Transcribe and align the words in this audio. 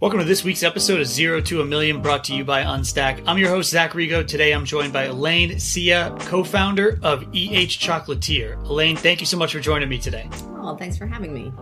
Welcome 0.00 0.20
to 0.20 0.24
this 0.24 0.42
week's 0.42 0.62
episode 0.62 1.02
of 1.02 1.06
Zero 1.08 1.42
to 1.42 1.60
a 1.60 1.64
Million 1.66 2.00
brought 2.00 2.24
to 2.24 2.34
you 2.34 2.42
by 2.42 2.62
Unstack. 2.62 3.22
I'm 3.26 3.36
your 3.36 3.50
host, 3.50 3.68
Zach 3.68 3.90
Rigo. 3.90 4.26
Today 4.26 4.52
I'm 4.52 4.64
joined 4.64 4.94
by 4.94 5.04
Elaine 5.04 5.50
Hsieh, 5.50 6.18
co 6.20 6.42
founder 6.42 6.98
of 7.02 7.24
EH 7.34 7.76
Chocolatier. 7.76 8.56
Elaine, 8.64 8.96
thank 8.96 9.20
you 9.20 9.26
so 9.26 9.36
much 9.36 9.52
for 9.52 9.60
joining 9.60 9.90
me 9.90 9.98
today. 9.98 10.26
Oh, 10.56 10.74
thanks 10.74 10.96
for 10.96 11.04
having 11.04 11.34
me. 11.34 11.52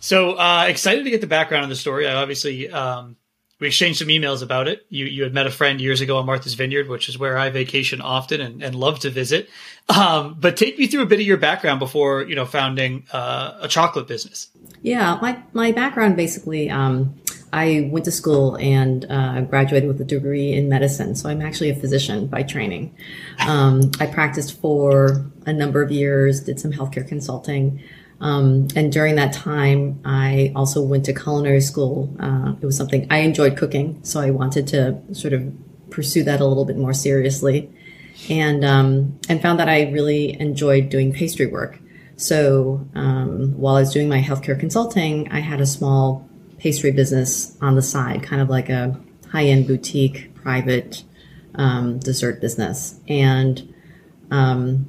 So 0.00 0.38
uh, 0.38 0.64
excited 0.66 1.04
to 1.04 1.10
get 1.10 1.20
the 1.20 1.26
background 1.26 1.64
of 1.64 1.68
the 1.68 1.76
story. 1.76 2.08
I 2.08 2.14
obviously 2.14 2.70
um, 2.70 3.16
we 3.58 3.66
exchanged 3.66 3.98
some 3.98 4.08
emails 4.08 4.42
about 4.42 4.66
it. 4.66 4.86
You 4.88 5.04
you 5.04 5.22
had 5.22 5.34
met 5.34 5.46
a 5.46 5.50
friend 5.50 5.78
years 5.78 6.00
ago 6.00 6.16
on 6.16 6.26
Martha's 6.26 6.54
Vineyard, 6.54 6.88
which 6.88 7.10
is 7.10 7.18
where 7.18 7.36
I 7.36 7.50
vacation 7.50 8.00
often 8.00 8.40
and, 8.40 8.62
and 8.62 8.74
love 8.74 9.00
to 9.00 9.10
visit. 9.10 9.50
Um, 9.88 10.36
but 10.38 10.56
take 10.56 10.78
me 10.78 10.86
through 10.86 11.02
a 11.02 11.06
bit 11.06 11.20
of 11.20 11.26
your 11.26 11.36
background 11.36 11.80
before 11.80 12.22
you 12.22 12.34
know 12.34 12.46
founding 12.46 13.06
uh, 13.12 13.58
a 13.60 13.68
chocolate 13.68 14.08
business. 14.08 14.48
Yeah, 14.82 15.18
my 15.20 15.42
my 15.52 15.72
background 15.72 16.16
basically. 16.16 16.70
Um, 16.70 17.14
I 17.56 17.88
went 17.90 18.04
to 18.04 18.12
school 18.12 18.56
and 18.56 19.06
uh, 19.08 19.40
graduated 19.40 19.88
with 19.88 19.98
a 19.98 20.04
degree 20.04 20.52
in 20.52 20.68
medicine. 20.68 21.14
So 21.14 21.30
I'm 21.30 21.40
actually 21.40 21.70
a 21.70 21.74
physician 21.74 22.26
by 22.26 22.42
training. 22.42 22.94
Um, 23.48 23.92
I 23.98 24.04
practiced 24.04 24.60
for 24.60 25.24
a 25.46 25.54
number 25.54 25.80
of 25.80 25.90
years, 25.90 26.42
did 26.42 26.60
some 26.60 26.70
healthcare 26.70 27.08
consulting. 27.08 27.82
Um, 28.20 28.68
and 28.76 28.92
during 28.92 29.14
that 29.14 29.32
time, 29.32 30.00
I 30.04 30.52
also 30.54 30.82
went 30.82 31.06
to 31.06 31.14
culinary 31.14 31.62
school. 31.62 32.14
Uh, 32.20 32.56
it 32.60 32.66
was 32.66 32.76
something 32.76 33.06
I 33.10 33.18
enjoyed 33.20 33.56
cooking, 33.56 34.00
so 34.02 34.20
I 34.20 34.30
wanted 34.32 34.66
to 34.68 35.14
sort 35.14 35.32
of 35.32 35.50
pursue 35.88 36.24
that 36.24 36.42
a 36.42 36.44
little 36.44 36.66
bit 36.66 36.76
more 36.76 36.92
seriously, 36.92 37.70
and 38.28 38.64
um, 38.64 39.18
and 39.30 39.40
found 39.40 39.58
that 39.60 39.68
I 39.68 39.90
really 39.90 40.38
enjoyed 40.40 40.90
doing 40.90 41.12
pastry 41.12 41.46
work. 41.46 41.78
So 42.16 42.86
um, 42.94 43.58
while 43.58 43.76
I 43.76 43.80
was 43.80 43.92
doing 43.92 44.08
my 44.08 44.20
healthcare 44.20 44.58
consulting, 44.58 45.30
I 45.30 45.40
had 45.40 45.60
a 45.60 45.66
small 45.66 46.26
pastry 46.58 46.90
business 46.90 47.56
on 47.60 47.76
the 47.76 47.82
side, 47.82 48.22
kind 48.22 48.40
of 48.40 48.48
like 48.48 48.68
a 48.68 48.98
high 49.30 49.44
end 49.44 49.66
boutique 49.66 50.34
private 50.34 51.02
um, 51.54 51.98
dessert 51.98 52.40
business. 52.40 53.00
And 53.08 53.74
um, 54.30 54.88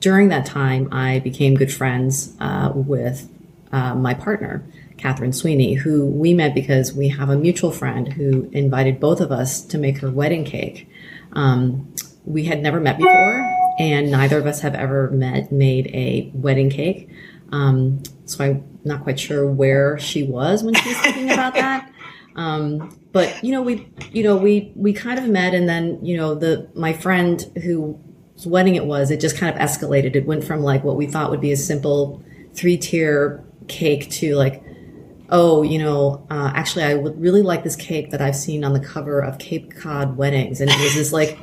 during 0.00 0.28
that 0.28 0.46
time, 0.46 0.88
I 0.92 1.20
became 1.20 1.54
good 1.54 1.72
friends 1.72 2.34
uh, 2.40 2.72
with 2.74 3.28
uh, 3.70 3.94
my 3.94 4.14
partner, 4.14 4.64
Catherine 4.98 5.32
Sweeney, 5.32 5.74
who 5.74 6.06
we 6.06 6.34
met 6.34 6.54
because 6.54 6.92
we 6.92 7.08
have 7.08 7.28
a 7.28 7.36
mutual 7.36 7.70
friend 7.70 8.12
who 8.12 8.48
invited 8.52 9.00
both 9.00 9.20
of 9.20 9.32
us 9.32 9.62
to 9.62 9.78
make 9.78 9.98
her 9.98 10.10
wedding 10.10 10.44
cake. 10.44 10.88
Um, 11.32 11.94
we 12.24 12.44
had 12.44 12.62
never 12.62 12.80
met 12.80 12.98
before, 12.98 13.74
and 13.78 14.10
neither 14.10 14.38
of 14.38 14.46
us 14.46 14.60
have 14.60 14.74
ever 14.74 15.10
met 15.10 15.50
made 15.50 15.88
a 15.88 16.30
wedding 16.34 16.70
cake. 16.70 17.08
Um, 17.50 18.02
so 18.26 18.44
I'm 18.44 18.71
not 18.84 19.02
quite 19.02 19.18
sure 19.18 19.46
where 19.46 19.98
she 19.98 20.22
was 20.22 20.62
when 20.62 20.74
she 20.74 20.88
was 20.88 20.98
thinking 20.98 21.30
about 21.30 21.54
that. 21.54 21.88
Um, 22.34 22.98
but 23.12 23.44
you 23.44 23.52
know, 23.52 23.60
we, 23.60 23.86
you 24.10 24.22
know, 24.22 24.38
we, 24.38 24.72
we 24.74 24.94
kind 24.94 25.18
of 25.18 25.28
met 25.28 25.52
and 25.52 25.68
then, 25.68 26.02
you 26.02 26.16
know, 26.16 26.34
the, 26.34 26.66
my 26.74 26.94
friend 26.94 27.42
whose 27.62 28.46
wedding 28.46 28.74
it 28.74 28.86
was, 28.86 29.10
it 29.10 29.20
just 29.20 29.36
kind 29.36 29.54
of 29.54 29.60
escalated. 29.60 30.16
It 30.16 30.24
went 30.24 30.42
from 30.42 30.62
like 30.62 30.82
what 30.82 30.96
we 30.96 31.06
thought 31.06 31.30
would 31.30 31.42
be 31.42 31.52
a 31.52 31.58
simple 31.58 32.24
three 32.54 32.78
tier 32.78 33.44
cake 33.68 34.08
to 34.12 34.34
like, 34.34 34.62
oh, 35.28 35.62
you 35.62 35.78
know, 35.78 36.26
uh, 36.30 36.52
actually, 36.54 36.84
I 36.84 36.94
would 36.94 37.20
really 37.20 37.42
like 37.42 37.64
this 37.64 37.76
cake 37.76 38.10
that 38.10 38.20
I've 38.20 38.36
seen 38.36 38.64
on 38.64 38.72
the 38.72 38.80
cover 38.80 39.20
of 39.20 39.38
Cape 39.38 39.74
Cod 39.74 40.16
weddings. 40.16 40.60
And 40.60 40.70
it 40.70 40.78
was 40.80 40.94
this 40.94 41.12
like 41.12 41.38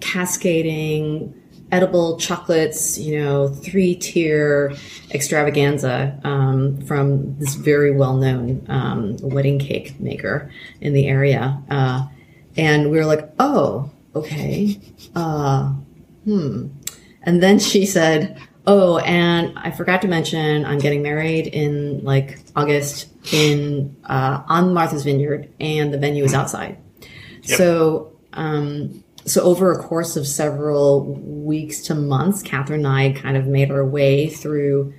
cascading, 0.00 1.34
edible 1.72 2.18
chocolates, 2.18 2.98
you 2.98 3.20
know, 3.20 3.48
three 3.48 3.94
tier 3.94 4.72
extravaganza 5.10 6.18
um, 6.24 6.80
from 6.82 7.38
this 7.38 7.54
very 7.54 7.90
well 7.90 8.16
known 8.16 8.64
um, 8.68 9.16
wedding 9.22 9.58
cake 9.58 9.98
maker 10.00 10.50
in 10.80 10.92
the 10.92 11.06
area. 11.06 11.60
Uh, 11.70 12.06
and 12.56 12.90
we 12.90 12.98
were 12.98 13.06
like, 13.06 13.28
oh, 13.38 13.90
okay. 14.14 14.80
Uh, 15.14 15.72
hmm. 16.24 16.68
And 17.22 17.42
then 17.42 17.58
she 17.58 17.86
said, 17.86 18.38
oh, 18.66 18.98
and 18.98 19.52
I 19.58 19.70
forgot 19.70 20.02
to 20.02 20.08
mention 20.08 20.64
I'm 20.64 20.78
getting 20.78 21.02
married 21.02 21.46
in 21.46 22.04
like 22.04 22.40
August 22.56 23.08
in 23.32 23.96
uh, 24.04 24.42
on 24.46 24.74
Martha's 24.74 25.04
Vineyard, 25.04 25.48
and 25.60 25.92
the 25.92 25.98
venue 25.98 26.24
is 26.24 26.34
outside. 26.34 26.78
Yep. 27.42 27.58
So 27.58 28.12
um, 28.32 29.03
so 29.26 29.42
over 29.42 29.72
a 29.72 29.82
course 29.82 30.16
of 30.16 30.26
several 30.26 31.04
weeks 31.14 31.80
to 31.82 31.94
months, 31.94 32.42
Catherine 32.42 32.84
and 32.84 32.88
I 32.88 33.12
kind 33.12 33.36
of 33.36 33.46
made 33.46 33.70
our 33.70 33.84
way 33.84 34.28
through 34.28 34.92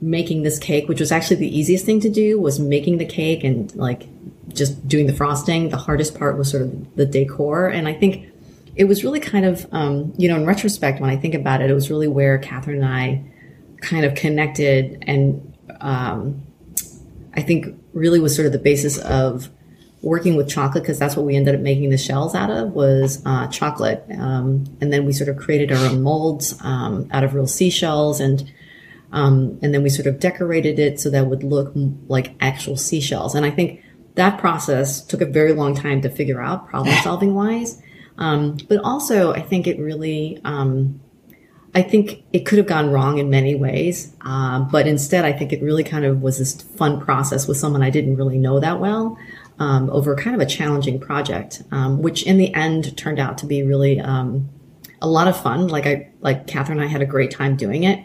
making 0.00 0.42
this 0.42 0.58
cake, 0.58 0.88
which 0.88 1.00
was 1.00 1.12
actually 1.12 1.36
the 1.36 1.58
easiest 1.58 1.86
thing 1.86 2.00
to 2.00 2.10
do 2.10 2.38
was 2.38 2.58
making 2.58 2.98
the 2.98 3.06
cake 3.06 3.44
and 3.44 3.74
like 3.76 4.08
just 4.52 4.86
doing 4.86 5.06
the 5.06 5.12
frosting. 5.12 5.68
The 5.68 5.76
hardest 5.76 6.18
part 6.18 6.36
was 6.36 6.50
sort 6.50 6.64
of 6.64 6.96
the 6.96 7.06
decor. 7.06 7.68
And 7.68 7.88
I 7.88 7.94
think 7.94 8.28
it 8.74 8.84
was 8.84 9.04
really 9.04 9.20
kind 9.20 9.46
of, 9.46 9.66
um, 9.72 10.12
you 10.18 10.28
know, 10.28 10.36
in 10.36 10.44
retrospect, 10.44 11.00
when 11.00 11.08
I 11.08 11.16
think 11.16 11.34
about 11.34 11.62
it, 11.62 11.70
it 11.70 11.74
was 11.74 11.88
really 11.88 12.08
where 12.08 12.38
Catherine 12.38 12.82
and 12.82 12.92
I 12.92 13.24
kind 13.80 14.04
of 14.04 14.14
connected 14.14 15.04
and, 15.06 15.56
um, 15.80 16.42
I 17.34 17.40
think 17.40 17.66
really 17.92 18.20
was 18.20 18.34
sort 18.34 18.46
of 18.46 18.52
the 18.52 18.58
basis 18.58 18.98
of 18.98 19.50
working 20.02 20.34
with 20.34 20.48
chocolate 20.48 20.82
because 20.82 20.98
that's 20.98 21.16
what 21.16 21.24
we 21.24 21.36
ended 21.36 21.54
up 21.54 21.60
making 21.60 21.90
the 21.90 21.96
shells 21.96 22.34
out 22.34 22.50
of 22.50 22.72
was 22.72 23.22
uh, 23.24 23.46
chocolate. 23.46 24.04
Um, 24.18 24.64
and 24.80 24.92
then 24.92 25.06
we 25.06 25.12
sort 25.12 25.28
of 25.28 25.36
created 25.36 25.70
our 25.72 25.86
own 25.86 26.02
molds 26.02 26.58
um, 26.62 27.08
out 27.12 27.22
of 27.22 27.34
real 27.34 27.46
seashells 27.46 28.20
and 28.20 28.52
um, 29.12 29.58
and 29.62 29.74
then 29.74 29.82
we 29.82 29.90
sort 29.90 30.06
of 30.06 30.18
decorated 30.18 30.78
it 30.78 30.98
so 30.98 31.10
that 31.10 31.26
would 31.26 31.44
look 31.44 31.72
like 32.08 32.34
actual 32.40 32.76
seashells. 32.76 33.34
And 33.34 33.46
i 33.46 33.50
think 33.50 33.82
that 34.14 34.38
process 34.38 35.00
took 35.00 35.22
a 35.22 35.26
very 35.26 35.52
long 35.52 35.74
time 35.74 36.02
to 36.02 36.10
figure 36.10 36.42
out 36.42 36.68
problem 36.68 36.94
solving 37.02 37.34
wise. 37.34 37.80
Um, 38.18 38.58
but 38.68 38.78
also 38.78 39.32
i 39.32 39.40
think 39.40 39.66
it 39.66 39.78
really 39.78 40.40
um, 40.44 41.00
I 41.74 41.80
think 41.80 42.22
it 42.34 42.40
could 42.40 42.58
have 42.58 42.66
gone 42.66 42.90
wrong 42.90 43.16
in 43.16 43.30
many 43.30 43.54
ways, 43.54 44.14
uh, 44.20 44.60
but 44.60 44.86
instead, 44.86 45.24
I 45.24 45.32
think 45.32 45.54
it 45.54 45.62
really 45.62 45.82
kind 45.82 46.04
of 46.04 46.20
was 46.20 46.36
this 46.36 46.60
fun 46.60 47.00
process 47.00 47.48
with 47.48 47.56
someone 47.56 47.82
I 47.82 47.88
didn't 47.88 48.16
really 48.16 48.36
know 48.36 48.60
that 48.60 48.78
well 48.78 49.16
um, 49.58 49.90
over 49.90 50.14
kind 50.16 50.34
of 50.34 50.40
a 50.40 50.46
challenging 50.46 50.98
project, 50.98 51.62
um, 51.70 52.02
which 52.02 52.22
in 52.24 52.38
the 52.38 52.52
end 52.54 52.96
turned 52.96 53.18
out 53.18 53.38
to 53.38 53.46
be 53.46 53.62
really 53.62 54.00
um, 54.00 54.48
a 55.00 55.08
lot 55.08 55.28
of 55.28 55.40
fun. 55.40 55.68
Like 55.68 55.86
I, 55.86 56.10
like 56.20 56.46
Catherine 56.46 56.78
and 56.78 56.88
I 56.88 56.90
had 56.90 57.02
a 57.02 57.06
great 57.06 57.30
time 57.30 57.56
doing 57.56 57.84
it. 57.84 58.04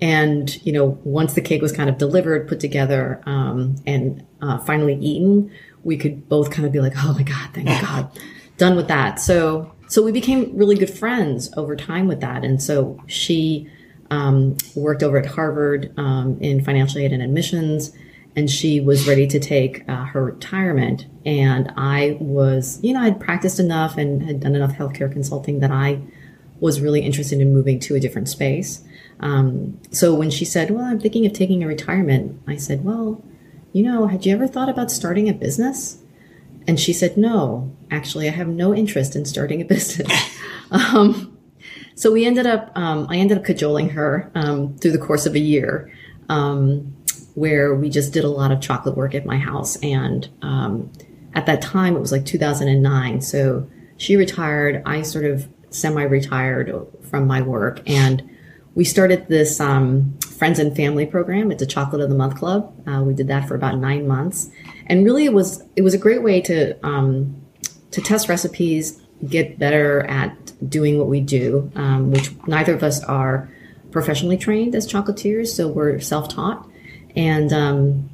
And, 0.00 0.64
you 0.66 0.72
know, 0.72 0.98
once 1.04 1.34
the 1.34 1.40
cake 1.40 1.62
was 1.62 1.72
kind 1.72 1.88
of 1.88 1.98
delivered, 1.98 2.48
put 2.48 2.60
together, 2.60 3.22
um, 3.26 3.76
and 3.86 4.26
uh, 4.42 4.58
finally 4.58 4.96
eaten, 4.96 5.52
we 5.84 5.96
could 5.96 6.28
both 6.28 6.50
kind 6.50 6.66
of 6.66 6.72
be 6.72 6.80
like, 6.80 6.94
oh 6.96 7.12
my 7.14 7.22
God, 7.22 7.50
thank 7.54 7.68
God, 7.80 8.10
done 8.56 8.76
with 8.76 8.88
that. 8.88 9.20
So, 9.20 9.72
so 9.88 10.02
we 10.02 10.12
became 10.12 10.56
really 10.56 10.76
good 10.76 10.90
friends 10.90 11.52
over 11.56 11.76
time 11.76 12.08
with 12.08 12.20
that. 12.20 12.44
And 12.44 12.62
so 12.62 13.00
she 13.06 13.70
um, 14.10 14.56
worked 14.74 15.02
over 15.02 15.18
at 15.18 15.26
Harvard 15.26 15.92
um, 15.96 16.38
in 16.40 16.64
financial 16.64 17.00
aid 17.00 17.12
and 17.12 17.22
admissions 17.22 17.92
and 18.36 18.50
she 18.50 18.80
was 18.80 19.06
ready 19.06 19.26
to 19.28 19.38
take 19.38 19.88
uh, 19.88 20.04
her 20.04 20.24
retirement. 20.24 21.06
And 21.24 21.72
I 21.76 22.16
was, 22.20 22.80
you 22.82 22.92
know, 22.92 23.00
I'd 23.00 23.20
practiced 23.20 23.60
enough 23.60 23.96
and 23.96 24.22
had 24.22 24.40
done 24.40 24.56
enough 24.56 24.72
healthcare 24.72 25.10
consulting 25.10 25.60
that 25.60 25.70
I 25.70 26.00
was 26.60 26.80
really 26.80 27.00
interested 27.00 27.40
in 27.40 27.52
moving 27.52 27.78
to 27.80 27.94
a 27.94 28.00
different 28.00 28.28
space. 28.28 28.82
Um, 29.20 29.80
so 29.90 30.14
when 30.14 30.30
she 30.30 30.44
said, 30.44 30.70
Well, 30.70 30.84
I'm 30.84 31.00
thinking 31.00 31.26
of 31.26 31.32
taking 31.32 31.62
a 31.62 31.68
retirement, 31.68 32.40
I 32.46 32.56
said, 32.56 32.84
Well, 32.84 33.22
you 33.72 33.82
know, 33.82 34.06
had 34.06 34.26
you 34.26 34.32
ever 34.34 34.46
thought 34.46 34.68
about 34.68 34.90
starting 34.90 35.28
a 35.28 35.32
business? 35.32 35.98
And 36.66 36.80
she 36.80 36.92
said, 36.92 37.16
No, 37.16 37.74
actually, 37.90 38.28
I 38.28 38.32
have 38.32 38.48
no 38.48 38.74
interest 38.74 39.14
in 39.14 39.24
starting 39.24 39.60
a 39.60 39.64
business. 39.76 40.10
um, 40.70 41.36
so 41.94 42.10
we 42.10 42.24
ended 42.26 42.46
up, 42.46 42.72
um, 42.76 43.06
I 43.08 43.16
ended 43.16 43.38
up 43.38 43.44
cajoling 43.44 43.90
her 43.90 44.30
um, 44.34 44.76
through 44.78 44.92
the 44.92 44.98
course 44.98 45.26
of 45.26 45.34
a 45.34 45.40
year. 45.40 45.92
Um, 46.28 46.96
where 47.34 47.74
we 47.74 47.90
just 47.90 48.12
did 48.12 48.24
a 48.24 48.28
lot 48.28 48.52
of 48.52 48.60
chocolate 48.60 48.96
work 48.96 49.14
at 49.14 49.26
my 49.26 49.36
house. 49.36 49.76
And 49.76 50.28
um, 50.42 50.90
at 51.34 51.46
that 51.46 51.60
time, 51.60 51.96
it 51.96 52.00
was 52.00 52.12
like 52.12 52.24
2009. 52.24 53.20
So 53.20 53.68
she 53.96 54.16
retired. 54.16 54.82
I 54.86 55.02
sort 55.02 55.24
of 55.24 55.48
semi 55.70 56.02
retired 56.02 56.72
from 57.02 57.26
my 57.26 57.42
work. 57.42 57.82
And 57.86 58.30
we 58.74 58.84
started 58.84 59.26
this 59.28 59.60
um, 59.60 60.16
friends 60.20 60.58
and 60.58 60.74
family 60.74 61.06
program. 61.06 61.50
It's 61.50 61.62
a 61.62 61.66
chocolate 61.66 62.00
of 62.00 62.08
the 62.08 62.16
month 62.16 62.36
club. 62.36 62.72
Uh, 62.88 63.02
we 63.02 63.14
did 63.14 63.28
that 63.28 63.48
for 63.48 63.54
about 63.54 63.78
nine 63.78 64.06
months. 64.06 64.50
And 64.86 65.04
really, 65.04 65.24
it 65.24 65.32
was 65.32 65.62
it 65.76 65.82
was 65.82 65.94
a 65.94 65.98
great 65.98 66.22
way 66.22 66.40
to 66.42 66.86
um, 66.86 67.40
to 67.92 68.00
test 68.00 68.28
recipes, 68.28 69.00
get 69.26 69.58
better 69.58 70.02
at 70.02 70.52
doing 70.68 70.98
what 70.98 71.08
we 71.08 71.20
do, 71.20 71.70
um, 71.74 72.10
which 72.10 72.30
neither 72.46 72.74
of 72.74 72.82
us 72.82 73.02
are 73.04 73.48
professionally 73.92 74.36
trained 74.36 74.74
as 74.74 74.90
chocolatiers, 74.90 75.48
so 75.48 75.68
we're 75.68 76.00
self 76.00 76.28
taught 76.28 76.68
and 77.16 77.52
um, 77.52 78.10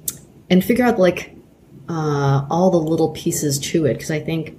and 0.48 0.64
figure 0.64 0.84
out 0.84 0.98
like 0.98 1.34
uh, 1.88 2.46
all 2.50 2.70
the 2.70 2.78
little 2.78 3.10
pieces 3.10 3.58
to 3.58 3.86
it 3.86 3.94
because 3.94 4.10
I 4.10 4.20
think 4.20 4.56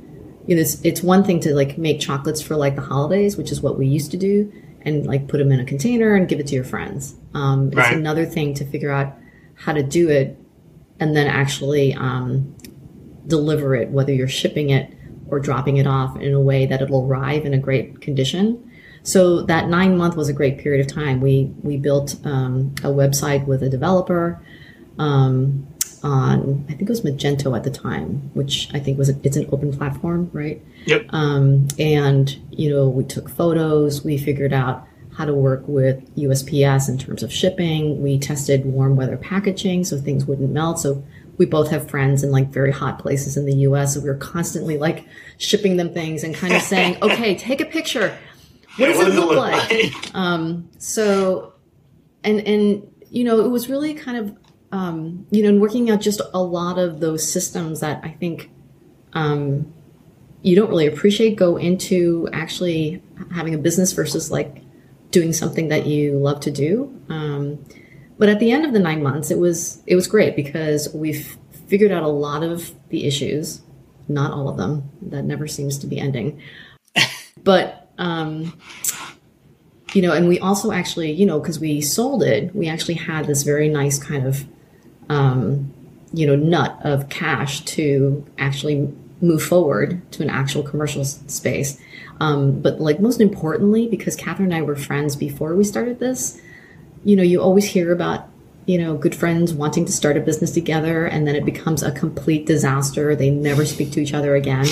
you 0.48 0.56
know 0.56 0.62
it's, 0.62 0.84
it's 0.84 1.02
one 1.02 1.24
thing 1.24 1.40
to 1.42 1.54
like 1.54 1.78
make 1.78 2.00
chocolates 2.00 2.42
for 2.42 2.56
like 2.56 2.76
the 2.76 2.82
holidays, 2.82 3.38
which 3.38 3.52
is 3.52 3.62
what 3.62 3.78
we 3.78 3.88
used 3.88 4.12
to 4.12 4.18
do, 4.18 4.52
and 4.82 5.06
like 5.06 5.28
put 5.28 5.38
them 5.38 5.52
in 5.52 5.60
a 5.60 5.66
container 5.66 6.16
and 6.16 6.28
give 6.28 6.40
it 6.40 6.48
to 6.48 6.56
your 6.56 6.64
friends. 6.64 7.16
Um, 7.34 7.68
it's 7.68 7.92
another 7.92 8.26
thing 8.26 8.54
to 8.56 8.66
figure 8.66 8.92
out 8.92 9.14
how 9.56 9.74
to 9.74 9.84
do 9.84 10.10
it 10.10 10.38
and 11.00 11.16
then 11.16 11.28
actually 11.28 11.94
um, 11.94 12.56
deliver 13.28 13.76
it, 13.76 13.90
whether 13.90 14.14
you're 14.14 14.28
shipping 14.28 14.70
it 14.70 14.94
or 15.28 15.40
dropping 15.40 15.78
it 15.78 15.88
off 15.88 16.16
in 16.18 16.34
a 16.34 16.40
way 16.40 16.66
that 16.66 16.82
it'll 16.82 17.06
arrive 17.06 17.46
in 17.46 17.54
a 17.54 17.58
great 17.58 18.02
condition. 18.02 18.71
So 19.03 19.42
that 19.44 19.68
nine 19.68 19.98
month 19.98 20.15
was 20.15 20.30
a 20.30 20.33
great 20.33 20.59
period 20.59 20.86
of 20.86 20.94
time. 20.94 21.21
We 21.21 21.51
we 21.63 21.77
built 21.77 22.15
um, 22.24 22.74
a 22.80 22.89
website 22.89 23.45
with 23.48 23.63
a 23.63 23.69
developer 23.69 24.39
um, 25.00 25.68
on 26.03 26.65
I 26.69 26.74
think 26.74 26.83
it 26.83 26.89
was 26.89 27.01
Magento 27.01 27.56
at 27.56 27.63
the 27.63 27.71
time, 27.71 28.30
which 28.33 28.69
I 28.74 28.80
think 28.80 28.98
was 28.98 29.09
a, 29.09 29.15
it's 29.24 29.38
an 29.38 29.50
open 29.51 29.75
platform, 29.75 30.30
right? 30.33 30.62
Yep. 30.86 31.07
Um, 31.09 31.68
and 31.80 32.38
you 32.51 32.69
know 32.69 32.88
we 32.88 33.03
took 33.03 33.30
photos. 33.30 34.03
We 34.03 34.18
figured 34.18 34.53
out 34.53 34.88
how 35.18 35.25
to 35.25 35.33
work 35.33 35.63
with 35.68 36.15
USPS 36.15 36.88
in 36.88 36.98
terms 36.98 37.24
of 37.24 37.33
shipping. 37.33 38.01
We 38.01 38.18
tested 38.18 38.65
warm 38.65 38.95
weather 38.95 39.18
packaging 39.18 39.83
so 39.83 39.98
things 39.98 40.25
wouldn't 40.25 40.51
melt. 40.51 40.80
So 40.80 41.03
we 41.38 41.45
both 41.45 41.69
have 41.71 41.89
friends 41.89 42.24
in 42.24 42.31
like 42.31 42.50
very 42.50 42.71
hot 42.71 43.00
places 43.00 43.36
in 43.36 43.45
the 43.45 43.56
US. 43.68 43.95
So 43.95 44.00
we 44.00 44.09
were 44.09 44.15
constantly 44.15 44.77
like 44.77 45.06
shipping 45.38 45.77
them 45.77 45.94
things 45.94 46.24
and 46.24 46.36
kind 46.36 46.53
of 46.53 46.62
saying, 46.74 46.98
okay, 47.01 47.36
take 47.36 47.62
a 47.62 47.65
picture. 47.65 48.18
What 48.78 48.88
does 48.88 49.16
it 49.16 49.20
look, 49.20 49.38
like? 49.38 49.94
Um, 50.16 50.70
so, 50.78 51.54
and, 52.24 52.40
and, 52.42 52.88
you 53.10 53.24
know, 53.24 53.40
it 53.44 53.50
was 53.50 53.70
really 53.70 53.94
kind 53.94 54.18
of, 54.18 54.38
um, 54.72 55.26
you 55.32 55.44
know, 55.44 55.60
working 55.60 55.90
out 55.90 56.02
just 56.02 56.22
a 56.34 56.42
lot 56.42 56.78
of 56.78 57.00
those 57.00 57.30
systems 57.30 57.80
that 57.82 58.02
I 58.04 58.10
think, 58.10 58.50
um, 59.14 59.74
you 60.42 60.56
don't 60.56 60.70
really 60.70 60.88
appreciate 60.88 61.36
go 61.36 61.58
into 61.58 62.28
actually 62.34 63.02
having 63.32 63.54
a 63.54 63.58
business 63.58 63.94
versus 63.94 64.32
like 64.32 64.64
doing 65.12 65.34
something 65.34 65.68
that 65.68 65.86
you 65.86 66.18
love 66.18 66.40
to 66.42 66.52
do. 66.52 67.00
Um, 67.10 67.64
but 68.18 68.30
at 68.30 68.40
the 68.40 68.52
end 68.52 68.66
of 68.66 68.74
the 68.74 68.80
nine 68.80 69.04
months, 69.04 69.32
it 69.32 69.38
was 69.38 69.82
it 69.86 69.96
was 69.96 70.08
great 70.08 70.36
because 70.36 70.94
we've 70.94 71.38
figured 71.68 71.92
out 71.92 72.04
a 72.04 72.08
lot 72.08 72.44
of 72.44 72.72
the 72.90 73.06
issues, 73.06 73.62
not 74.08 74.32
all 74.32 74.50
of 74.50 74.58
them. 74.58 74.90
That 75.02 75.24
never 75.24 75.48
seems 75.48 75.78
to 75.80 75.88
be 75.88 76.00
ending. 76.00 76.42
but 77.44 77.81
um, 78.01 78.59
you 79.94 80.01
know, 80.01 80.12
and 80.12 80.27
we 80.27 80.39
also 80.39 80.71
actually, 80.71 81.12
you 81.12 81.25
know, 81.25 81.39
because 81.39 81.59
we 81.59 81.81
sold 81.81 82.24
it, 82.24 82.53
we 82.56 82.68
actually 82.68 82.95
had 82.95 83.27
this 83.27 83.44
very 83.44 83.69
nice 83.69 84.00
kind 84.00 84.25
of 84.25 84.45
um, 85.09 85.71
you 86.13 86.25
know 86.25 86.36
nut 86.36 86.77
of 86.83 87.09
cash 87.09 87.62
to 87.62 88.25
actually 88.38 88.92
move 89.21 89.44
forward 89.44 90.01
to 90.13 90.24
an 90.24 90.30
actual 90.30 90.63
commercial 90.63 91.06
space. 91.06 91.80
Um, 92.19 92.59
but 92.59 92.81
like 92.81 93.00
most 93.00 93.21
importantly, 93.21 93.88
because 93.88 94.15
Catherine 94.15 94.51
and 94.51 94.56
I 94.56 94.63
were 94.63 94.75
friends 94.75 95.15
before 95.15 95.56
we 95.56 95.63
started 95.63 96.00
this, 96.00 96.42
you 97.03 97.15
know, 97.15 97.24
you 97.24 97.39
always 97.39 97.65
hear 97.65 97.92
about 97.92 98.27
you 98.65 98.80
know 98.80 98.95
good 98.95 99.13
friends 99.13 99.53
wanting 99.53 99.86
to 99.86 99.92
start 99.92 100.18
a 100.18 100.21
business 100.21 100.51
together, 100.51 101.06
and 101.06 101.27
then 101.27 101.36
it 101.36 101.45
becomes 101.45 101.83
a 101.83 101.92
complete 101.92 102.48
disaster. 102.48 103.15
They 103.15 103.30
never 103.30 103.63
speak 103.63 103.92
to 103.92 104.01
each 104.01 104.15
other 104.15 104.36
again, 104.36 104.65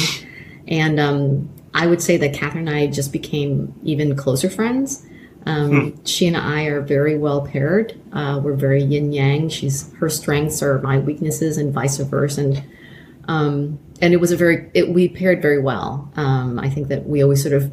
and 0.68 1.00
um, 1.00 1.50
I 1.80 1.88
would 1.88 2.02
say 2.02 2.18
that 2.18 2.34
Catherine 2.34 2.68
and 2.68 2.76
I 2.76 2.88
just 2.88 3.14
became 3.14 3.74
even 3.84 4.14
closer 4.18 4.50
friends. 4.50 5.06
Um, 5.46 5.92
hmm. 5.92 6.04
She 6.04 6.28
and 6.28 6.36
I 6.36 6.64
are 6.64 6.82
very 6.82 7.18
well 7.18 7.48
paired. 7.48 7.98
Uh, 8.12 8.42
we're 8.44 8.58
very 8.58 8.84
yin 8.84 9.14
yang. 9.14 9.48
She's 9.48 9.90
her 9.94 10.10
strengths 10.10 10.62
are 10.62 10.80
my 10.80 11.00
weaknesses, 11.00 11.58
and 11.58 11.74
vice 11.74 11.96
versa. 11.96 12.42
And 12.42 12.64
um, 13.30 13.80
and 14.02 14.14
it 14.14 14.18
was 14.18 14.34
a 14.34 14.36
very 14.36 14.70
it, 14.74 14.90
we 14.90 15.08
paired 15.08 15.42
very 15.42 15.62
well. 15.62 16.12
Um, 16.18 16.60
I 16.60 16.70
think 16.70 16.90
that 16.90 17.08
we 17.08 17.24
always 17.24 17.42
sort 17.42 17.54
of 17.54 17.72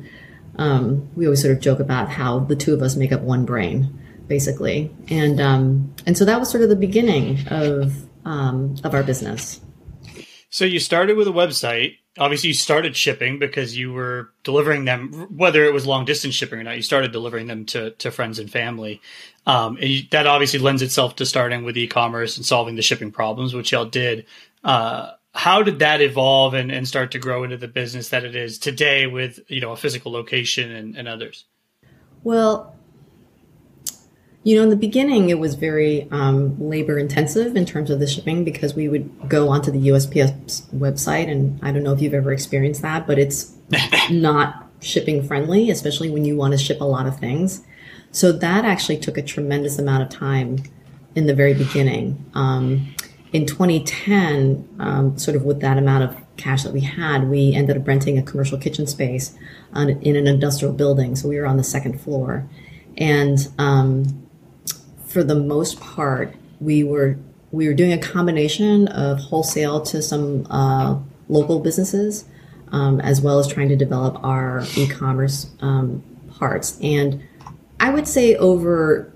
um, 0.55 1.11
we 1.17 1.27
always 1.27 1.43
sort 1.43 1.53
of 1.53 1.61
joke 1.61 1.81
about 1.81 2.09
how 2.09 2.39
the 2.39 2.55
two 2.55 2.75
of 2.75 2.83
us 2.83 2.95
make 2.95 3.11
up 3.11 3.23
one 3.23 3.45
brain, 3.45 3.99
basically, 4.29 4.95
and 5.09 5.41
um, 5.41 5.93
and 6.07 6.17
so 6.17 6.25
that 6.25 6.39
was 6.39 6.49
sort 6.49 6.63
of 6.63 6.69
the 6.69 6.77
beginning 6.77 7.45
of 7.49 7.93
um, 8.25 8.77
of 8.85 8.95
our 8.95 9.03
business. 9.03 9.61
So 10.49 10.65
you 10.65 10.79
started 10.79 11.17
with 11.17 11.27
a 11.27 11.33
website. 11.33 11.97
Obviously, 12.19 12.49
you 12.49 12.55
started 12.55 12.97
shipping 12.97 13.39
because 13.39 13.77
you 13.77 13.93
were 13.93 14.31
delivering 14.43 14.85
them, 14.85 15.13
whether 15.37 15.65
it 15.65 15.73
was 15.73 15.87
long 15.87 16.05
distance 16.05 16.35
shipping 16.35 16.59
or 16.59 16.63
not. 16.63 16.77
You 16.77 16.83
started 16.83 17.13
delivering 17.13 17.47
them 17.47 17.67
to 17.67 17.91
to 17.91 18.11
friends 18.11 18.39
and 18.39 18.51
family, 18.51 19.01
um, 19.47 19.77
and 19.77 19.91
you, 19.91 20.03
that 20.11 20.27
obviously 20.27 20.59
lends 20.59 20.83
itself 20.83 21.17
to 21.17 21.27
starting 21.27 21.65
with 21.65 21.77
e 21.77 21.87
commerce 21.87 22.37
and 22.37 22.47
solving 22.47 22.77
the 22.77 22.83
shipping 22.83 23.11
problems, 23.11 23.55
which 23.55 23.73
y'all 23.73 23.85
did. 23.85 24.27
Uh, 24.65 25.13
how 25.37 25.63
did 25.63 25.81
that 25.81 26.01
evolve 26.01 26.55
and, 26.55 26.73
and 26.73 26.89
start 26.89 27.11
to 27.11 27.19
grow 27.19 27.45
into 27.45 27.57
the 27.57 27.69
business 27.69 28.09
that 28.09 28.25
it 28.25 28.35
is 28.35 28.59
today 28.59 29.07
with 29.07 29.39
you 29.49 29.61
know 29.61 29.73
a 29.73 29.77
physical 29.77 30.11
location 30.11 30.73
and, 30.73 30.97
and 30.97 31.07
others 31.07 31.45
well 32.25 32.76
you 34.47 34.55
know 34.55 34.63
in 34.63 34.71
the 34.71 34.77
beginning 34.77 35.29
it 35.29 35.41
was 35.41 35.57
very 35.57 36.09
um, 36.13 36.57
labor 36.61 37.01
intensive 37.01 37.57
in 37.57 37.67
terms 37.67 37.91
of 37.91 37.99
the 37.99 38.07
shipping 38.07 38.45
because 38.45 38.75
we 38.75 38.89
would 38.89 39.29
go 39.29 39.49
onto 39.49 39.73
the 39.73 39.89
usps 39.89 40.63
website 40.73 41.29
and 41.29 41.59
i 41.63 41.73
don't 41.73 41.83
know 41.83 41.93
if 41.93 42.01
you've 42.01 42.15
ever 42.15 42.33
experienced 42.33 42.81
that 42.81 43.09
but 43.09 43.19
it's 43.19 43.57
not 44.11 44.69
shipping 44.81 45.27
friendly 45.27 45.69
especially 45.69 46.09
when 46.09 46.25
you 46.25 46.37
want 46.37 46.53
to 46.53 46.59
ship 46.59 46.81
a 46.81 46.85
lot 46.85 47.07
of 47.07 47.19
things 47.19 47.63
so 48.13 48.31
that 48.31 48.65
actually 48.65 48.97
took 48.97 49.19
a 49.19 49.23
tremendous 49.23 49.81
amount 49.81 50.01
of 50.01 50.09
time 50.09 50.63
in 51.17 51.27
the 51.27 51.35
very 51.35 51.53
beginning 51.55 52.25
um, 52.35 52.95
in 53.33 53.45
2010, 53.45 54.67
um, 54.79 55.19
sort 55.19 55.37
of 55.37 55.43
with 55.43 55.61
that 55.61 55.77
amount 55.77 56.05
of 56.05 56.17
cash 56.37 56.63
that 56.63 56.73
we 56.73 56.81
had, 56.81 57.29
we 57.29 57.53
ended 57.53 57.77
up 57.77 57.87
renting 57.87 58.17
a 58.17 58.23
commercial 58.23 58.57
kitchen 58.57 58.87
space 58.87 59.37
on, 59.73 59.91
in 59.91 60.17
an 60.17 60.27
industrial 60.27 60.73
building. 60.73 61.17
So 61.17 61.29
we 61.29 61.39
were 61.39 61.47
on 61.47 61.57
the 61.57 61.65
second 61.65 62.01
floor. 62.01 62.49
And 62.97 63.47
um, 63.59 64.26
for 65.17 65.25
the 65.25 65.35
most 65.35 65.81
part, 65.81 66.35
we 66.61 66.85
were 66.85 67.17
we 67.51 67.67
were 67.67 67.73
doing 67.73 67.95
a 67.95 67.99
combination 67.99 68.87
of 68.89 69.19
wholesale 69.19 69.81
to 69.81 70.03
some 70.03 70.47
uh, 70.51 70.99
local 71.31 71.59
businesses, 71.61 72.27
um, 72.71 73.01
as 73.01 73.23
well 73.23 73.39
as 73.39 73.49
trying 73.49 73.71
to 73.71 73.77
develop 73.77 74.23
our 74.23 74.63
e-commerce 74.77 75.49
um, 75.61 76.05
parts. 76.39 76.79
And 76.83 77.23
I 77.81 77.89
would 77.89 78.07
say 78.07 78.37
over 78.37 79.11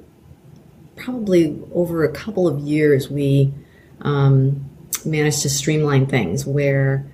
probably 0.96 1.60
over 1.74 2.02
a 2.02 2.12
couple 2.12 2.48
of 2.48 2.60
years, 2.60 3.10
we 3.10 3.52
um, 4.00 4.70
managed 5.04 5.42
to 5.42 5.50
streamline 5.50 6.06
things 6.06 6.46
where, 6.46 7.12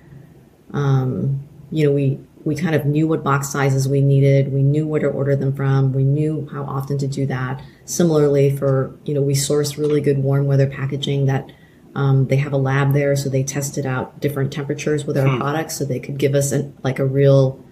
um, 0.71 1.45
you 1.71 1.85
know, 1.85 1.91
we 1.91 2.21
we 2.45 2.55
kind 2.55 2.73
of 2.73 2.85
knew 2.85 3.05
what 3.05 3.21
box 3.21 3.49
sizes 3.49 3.89
we 3.89 3.99
needed. 3.99 4.53
We 4.53 4.63
knew 4.63 4.87
where 4.87 5.01
to 5.01 5.07
order 5.07 5.35
them 5.35 5.53
from. 5.53 5.91
We 5.91 6.05
knew 6.05 6.47
how 6.53 6.63
often 6.63 6.97
to 6.99 7.07
do 7.07 7.25
that. 7.25 7.61
Similarly, 7.87 8.55
for 8.55 8.93
you 9.05 9.13
know, 9.13 9.21
we 9.21 9.33
sourced 9.33 9.77
really 9.77 10.01
good 10.01 10.19
warm 10.19 10.45
weather 10.45 10.67
packaging 10.67 11.25
that 11.27 11.49
um, 11.95 12.27
they 12.27 12.35
have 12.35 12.51
a 12.51 12.57
lab 12.57 12.93
there, 12.93 13.15
so 13.15 13.29
they 13.29 13.43
tested 13.43 13.85
out 13.85 14.19
different 14.19 14.51
temperatures 14.51 15.05
with 15.05 15.17
our 15.17 15.27
hmm. 15.27 15.39
products, 15.39 15.77
so 15.77 15.85
they 15.85 15.99
could 15.99 16.17
give 16.17 16.35
us 16.35 16.51
an, 16.51 16.77
like 16.83 16.99
a 16.99 17.05
real, 17.05 17.63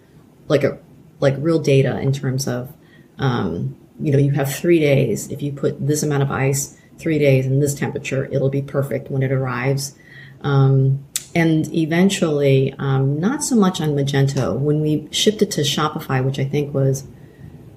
like 0.48 0.64
a 0.64 0.80
like 1.20 1.36
real 1.38 1.60
data 1.60 2.00
in 2.00 2.14
terms 2.14 2.48
of, 2.48 2.74
um, 3.20 3.78
you 4.00 4.12
know, 4.12 4.18
you 4.18 4.32
have 4.32 4.54
three 4.54 4.80
days. 4.80 5.30
If 5.32 5.42
you 5.42 5.52
put 5.52 5.86
this 5.86 6.02
amount 6.02 6.24
of 6.24 6.32
ice 6.32 6.78
three 6.98 7.20
days 7.20 7.46
in 7.46 7.60
this 7.60 7.76
temperature, 7.76 8.26
it'll 8.26 8.50
be 8.50 8.62
perfect 8.62 9.12
when 9.12 9.22
it 9.22 9.34
arrives. 9.34 9.96
Um, 10.42 11.06
and 11.36 11.72
eventually, 11.74 12.74
um, 12.80 13.20
not 13.20 13.44
so 13.44 13.56
much 13.56 13.82
on 13.82 13.90
Magento. 13.90 14.58
When 14.58 14.80
we 14.80 15.10
shipped 15.12 15.42
it 15.42 15.52
to 15.52 15.62
Shopify, 15.62 16.24
which 16.24 16.40
I 16.40 16.46
think 16.46 16.74
was, 16.74 17.06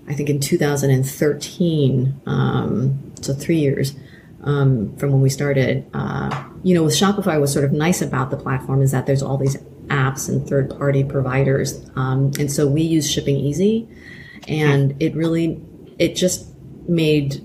I 0.08 0.14
think 0.14 0.30
in 0.30 0.40
2013, 0.40 2.20
um, 2.26 3.12
so 3.20 3.34
three 3.34 3.58
years 3.58 3.94
um, 4.42 4.96
from 4.96 5.12
when 5.12 5.20
we 5.20 5.30
started, 5.30 5.88
uh, 5.92 6.44
you 6.62 6.74
know, 6.74 6.84
with 6.84 6.94
Shopify, 6.94 7.38
what's 7.38 7.52
sort 7.52 7.64
of 7.64 7.72
nice 7.72 8.00
about 8.00 8.30
the 8.30 8.36
platform 8.36 8.82
is 8.82 8.92
that 8.92 9.06
there's 9.06 9.22
all 9.22 9.36
these 9.36 9.56
apps 9.88 10.28
and 10.28 10.48
third 10.48 10.70
party 10.70 11.04
providers. 11.04 11.88
Um, 11.96 12.32
and 12.38 12.50
so 12.50 12.66
we 12.66 12.82
use 12.82 13.14
ShippingEasy, 13.14 13.86
and 14.46 15.00
it 15.02 15.14
really, 15.14 15.60
it 15.98 16.14
just 16.14 16.48
made 16.88 17.44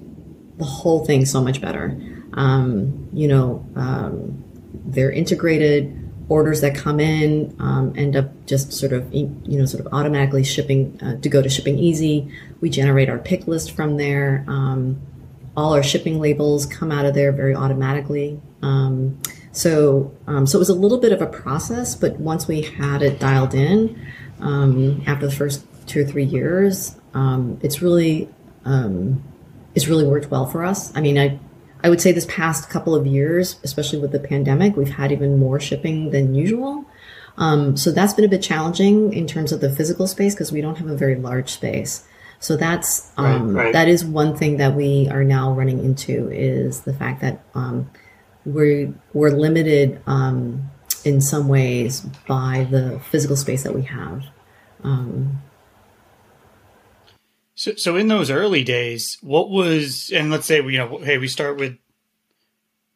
the 0.57 0.65
whole 0.65 1.05
thing 1.05 1.25
so 1.25 1.41
much 1.41 1.61
better. 1.61 1.99
Um, 2.33 3.09
you 3.13 3.27
know, 3.27 3.65
um, 3.75 4.43
they're 4.85 5.11
integrated. 5.11 5.99
Orders 6.33 6.61
that 6.61 6.73
come 6.75 6.99
in 6.99 7.55
um, 7.59 7.93
end 7.95 8.15
up 8.15 8.27
just 8.47 8.73
sort 8.73 8.91
of, 8.91 9.01
you 9.13 9.29
know, 9.59 9.65
sort 9.65 9.85
of 9.85 9.93
automatically 9.93 10.43
shipping 10.43 10.99
uh, 11.01 11.15
to 11.21 11.29
go 11.29 11.41
to 11.41 11.49
ShippingEasy. 11.49 12.13
We 12.59 12.69
generate 12.69 13.07
our 13.07 13.19
pick 13.19 13.47
list 13.47 13.71
from 13.77 13.97
there. 13.97 14.43
Um, 14.47 14.99
all 15.55 15.73
our 15.73 15.83
shipping 15.83 16.19
labels 16.19 16.65
come 16.65 16.91
out 16.91 17.05
of 17.05 17.13
there 17.13 17.31
very 17.31 17.55
automatically. 17.55 18.41
Um, 18.63 19.21
so, 19.51 20.11
um, 20.25 20.47
so 20.47 20.57
it 20.57 20.63
was 20.65 20.69
a 20.69 20.73
little 20.73 20.97
bit 20.97 21.11
of 21.11 21.21
a 21.21 21.27
process, 21.27 21.95
but 21.95 22.19
once 22.19 22.47
we 22.47 22.63
had 22.63 23.03
it 23.03 23.19
dialed 23.19 23.53
in, 23.53 24.01
after 24.41 25.27
the 25.27 25.35
first 25.35 25.63
two 25.85 26.01
or 26.01 26.05
three 26.05 26.25
years, 26.25 26.95
it's 27.61 27.81
really 27.81 28.27
um, 28.65 29.23
it's 29.75 29.87
really 29.87 30.05
worked 30.05 30.31
well 30.31 30.45
for 30.45 30.63
us. 30.63 30.95
I 30.97 31.01
mean, 31.01 31.17
I 31.17 31.39
I 31.83 31.89
would 31.89 31.99
say 31.99 32.11
this 32.13 32.25
past 32.27 32.69
couple 32.69 32.95
of 32.95 33.05
years, 33.05 33.59
especially 33.63 33.99
with 33.99 34.11
the 34.11 34.19
pandemic, 34.19 34.77
we've 34.77 34.89
had 34.89 35.11
even 35.11 35.37
more 35.37 35.59
shipping 35.59 36.11
than 36.11 36.33
usual. 36.33 36.85
Um, 37.37 37.75
so 37.75 37.91
that's 37.91 38.13
been 38.13 38.25
a 38.25 38.29
bit 38.29 38.41
challenging 38.41 39.11
in 39.13 39.27
terms 39.27 39.51
of 39.51 39.59
the 39.59 39.69
physical 39.69 40.07
space 40.07 40.33
because 40.33 40.51
we 40.51 40.61
don't 40.61 40.77
have 40.77 40.87
a 40.87 40.95
very 40.95 41.15
large 41.15 41.49
space. 41.49 42.07
So 42.39 42.55
that's 42.57 43.11
um, 43.17 43.55
right, 43.55 43.65
right. 43.65 43.73
that 43.73 43.87
is 43.87 44.05
one 44.05 44.35
thing 44.35 44.57
that 44.57 44.75
we 44.75 45.09
are 45.09 45.23
now 45.23 45.53
running 45.53 45.83
into 45.83 46.29
is 46.29 46.81
the 46.81 46.93
fact 46.93 47.21
that 47.21 47.43
um, 47.55 47.89
we're 48.45 48.93
we're 49.13 49.31
limited 49.31 50.01
um, 50.07 50.69
in 51.05 51.21
some 51.21 51.47
ways 51.47 52.01
by 52.27 52.67
the 52.69 52.99
physical 53.11 53.35
space 53.35 53.63
that 53.63 53.73
we 53.73 53.83
have. 53.83 54.25
So, 57.55 57.75
so 57.75 57.95
in 57.95 58.07
those 58.07 58.31
early 58.31 58.63
days, 58.63 59.17
what 59.21 59.49
was, 59.49 60.11
and 60.11 60.31
let's 60.31 60.47
say 60.47 60.61
we, 60.61 60.73
you 60.73 60.79
know, 60.79 60.97
hey, 60.97 61.17
we 61.17 61.27
start 61.27 61.57
with, 61.57 61.77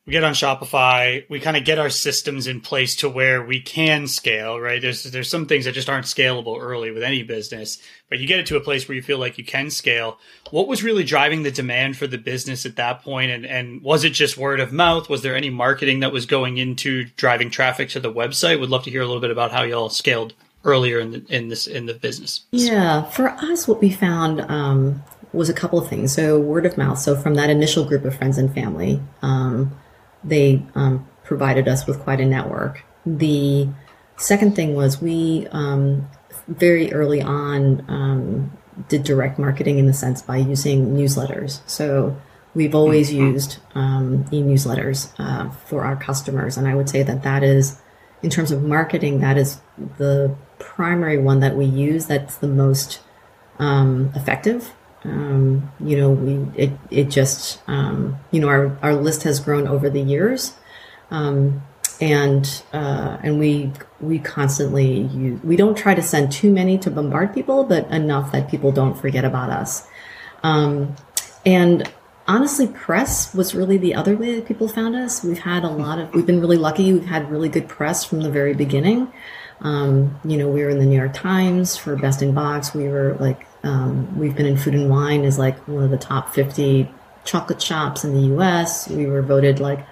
we 0.06 0.12
get 0.12 0.24
on 0.24 0.34
Shopify, 0.34 1.30
we 1.30 1.42
kind 1.42 1.58
of 1.58 1.66
get 1.66 1.80
our 1.80 1.90
systems 1.90 2.48
in 2.48 2.62
place 2.62 2.96
to 2.96 3.10
where 3.10 3.44
we 3.44 3.60
can 3.60 4.08
scale, 4.08 4.58
right? 4.58 4.82
There's, 4.82 5.04
there's 5.04 5.30
some 5.30 5.46
things 5.48 5.66
that 5.66 5.74
just 5.74 5.90
aren't 5.90 6.06
scalable 6.06 6.60
early 6.60 6.92
with 6.92 7.04
any 7.04 7.24
business, 7.24 7.78
but 8.10 8.18
you 8.18 8.26
get 8.26 8.40
it 8.40 8.46
to 8.48 8.56
a 8.56 8.62
place 8.62 8.88
where 8.88 8.96
you 8.96 9.02
feel 9.02 9.20
like 9.20 9.38
you 9.38 9.44
can 9.44 9.70
scale. 9.70 10.18
What 10.50 10.70
was 10.70 10.82
really 10.82 11.04
driving 11.04 11.44
the 11.44 11.52
demand 11.52 11.98
for 11.98 12.08
the 12.08 12.18
business 12.18 12.66
at 12.66 12.78
that? 12.78 13.06
And, 13.06 13.46
and 13.46 13.84
was 13.84 14.06
it 14.06 14.12
just 14.12 14.38
word 14.38 14.62
of 14.62 14.72
mouth? 14.72 15.10
Was 15.10 15.24
there 15.24 15.36
any 15.36 15.50
marketing 15.50 16.00
that 16.00 16.14
was 16.14 16.26
going 16.26 16.58
into 16.58 17.04
driving 17.18 17.52
traffic 17.52 17.90
to 17.90 18.00
the 18.00 18.12
website? 18.12 18.62
Would 18.62 18.70
love 18.70 18.86
to 18.86 18.92
hear 18.92 19.02
a 19.02 19.06
little 19.06 19.22
bit 19.22 19.32
about 19.32 19.52
how 19.52 19.64
y'all 19.64 19.90
scaled 19.90 20.34
earlier 20.68 21.00
in 21.00 21.12
the, 21.12 21.26
in 21.30 21.48
this 21.48 21.66
in 21.66 21.88
the 21.88 21.94
business? 21.94 22.46
Yeah, 22.52 23.04
for 23.04 23.30
us, 23.30 23.68
what 23.68 23.82
we 23.82 23.90
found 23.90 24.42
um, 24.42 25.04
was 25.34 25.50
a 25.50 25.54
couple 25.54 25.80
of 25.80 25.90
things. 25.90 26.14
So 26.14 26.40
word 26.40 26.66
of 26.66 26.78
mouth. 26.78 27.00
So 27.00 27.16
from 27.16 27.36
that 27.36 27.50
initial 27.50 27.86
group 27.86 28.06
of 28.06 28.16
friends 28.16 28.38
and 28.38 28.54
family, 28.54 29.02
um, 29.22 29.76
they 30.24 30.62
um, 30.76 31.08
provided 31.24 31.68
us 31.68 31.88
with 31.88 32.00
quite 32.02 32.20
a 32.20 32.26
network. 32.26 32.84
The 33.06 33.70
second 34.18 34.56
thing 34.56 34.76
was 34.76 35.02
we 35.02 35.48
um, 35.52 36.08
very 36.48 36.92
early 36.94 37.22
on 37.22 37.84
um, 37.90 38.58
did 38.90 39.04
direct 39.04 39.40
marketing 39.40 39.80
in 39.80 39.88
the 39.88 39.94
sense 39.94 40.22
by 40.22 40.38
using 40.38 40.96
newsletters. 40.96 41.62
So 41.68 42.20
we've 42.54 42.76
always 42.76 43.10
mm-hmm. 43.10 43.34
used 43.34 43.58
um, 43.76 44.26
e-newsletters 44.32 45.14
uh, 45.20 45.50
for 45.50 45.84
our 45.84 45.96
customers, 45.96 46.58
and 46.58 46.68
I 46.68 46.76
would 46.76 46.90
say 46.90 47.04
that 47.04 47.24
that 47.24 47.44
is 47.44 47.82
in 48.24 48.30
terms 48.30 48.52
of 48.52 48.64
marketing, 48.64 49.20
that 49.20 49.38
is 49.38 49.62
the 49.98 50.36
primary 50.60 51.18
one 51.18 51.40
that 51.40 51.56
we 51.56 51.66
use 51.66 52.06
that's 52.06 52.38
the 52.38 52.48
most 52.48 53.00
um, 53.60 54.12
effective. 54.16 54.74
Um, 55.04 55.72
you 55.80 55.98
know, 55.98 56.12
we 56.12 56.46
it 56.56 56.72
it 56.90 57.10
just 57.10 57.62
um, 57.68 58.18
you 58.32 58.40
know 58.40 58.48
our 58.48 58.78
our 58.82 58.96
list 58.96 59.24
has 59.24 59.40
grown 59.40 59.68
over 59.68 59.90
the 59.90 60.02
years, 60.02 60.56
um, 61.12 61.64
and 62.02 62.64
uh, 62.74 63.18
and 63.24 63.40
we 63.40 63.72
we 64.00 64.20
constantly 64.20 65.02
use, 65.02 65.42
we 65.44 65.56
don't 65.56 65.78
try 65.78 65.96
to 65.96 66.02
send 66.02 66.32
too 66.32 66.52
many 66.52 66.78
to 66.80 66.92
bombard 66.92 67.34
people, 67.34 67.64
but 67.64 67.88
enough 67.90 68.32
that 68.32 68.50
people 68.50 68.72
don't 68.72 68.96
forget 68.96 69.24
about 69.24 69.50
us. 69.50 69.88
Um, 70.44 70.96
and 71.46 71.90
honestly, 72.28 72.68
press 72.68 73.34
was 73.34 73.56
really 73.56 73.78
the 73.78 73.96
other 73.96 74.16
way 74.16 74.36
that 74.36 74.46
people 74.46 74.68
found 74.68 74.96
us. 74.96 75.24
We've 75.24 75.40
had 75.40 75.64
a 75.64 75.70
lot 75.70 76.00
of, 76.00 76.14
we've 76.14 76.26
been 76.26 76.42
really 76.42 76.58
lucky. 76.58 76.92
We've 76.94 77.06
had 77.06 77.32
really 77.32 77.50
good 77.50 77.68
press 77.68 78.04
from 78.04 78.22
the 78.22 78.30
very 78.30 78.54
beginning. 78.54 79.12
Um, 79.62 80.20
you 80.24 80.38
know, 80.38 80.48
we 80.48 80.64
were 80.64 80.70
in 80.70 80.80
the 80.80 80.86
New 80.86 80.98
York 80.98 81.14
Times 81.14 81.76
for 81.76 81.96
Best 81.96 82.22
in 82.22 82.34
Box. 82.34 82.74
We 82.74 82.88
were 82.88 83.16
like, 83.20 83.46
um, 83.64 84.18
we've 84.18 84.36
been 84.36 84.46
in 84.46 84.58
Food 84.58 84.76
and 84.76 84.90
Wine 84.90 85.24
as 85.24 85.40
like 85.40 85.58
one 85.68 85.84
of 85.84 85.90
the 85.90 85.98
top 85.98 86.34
50 86.34 86.90
chocolate 87.26 87.62
shops 87.62 88.04
in 88.04 88.14
the 88.14 88.36
US. 88.36 88.88
We 88.88 89.06
were 89.06 89.22
voted 89.22 89.60
like 89.60 89.86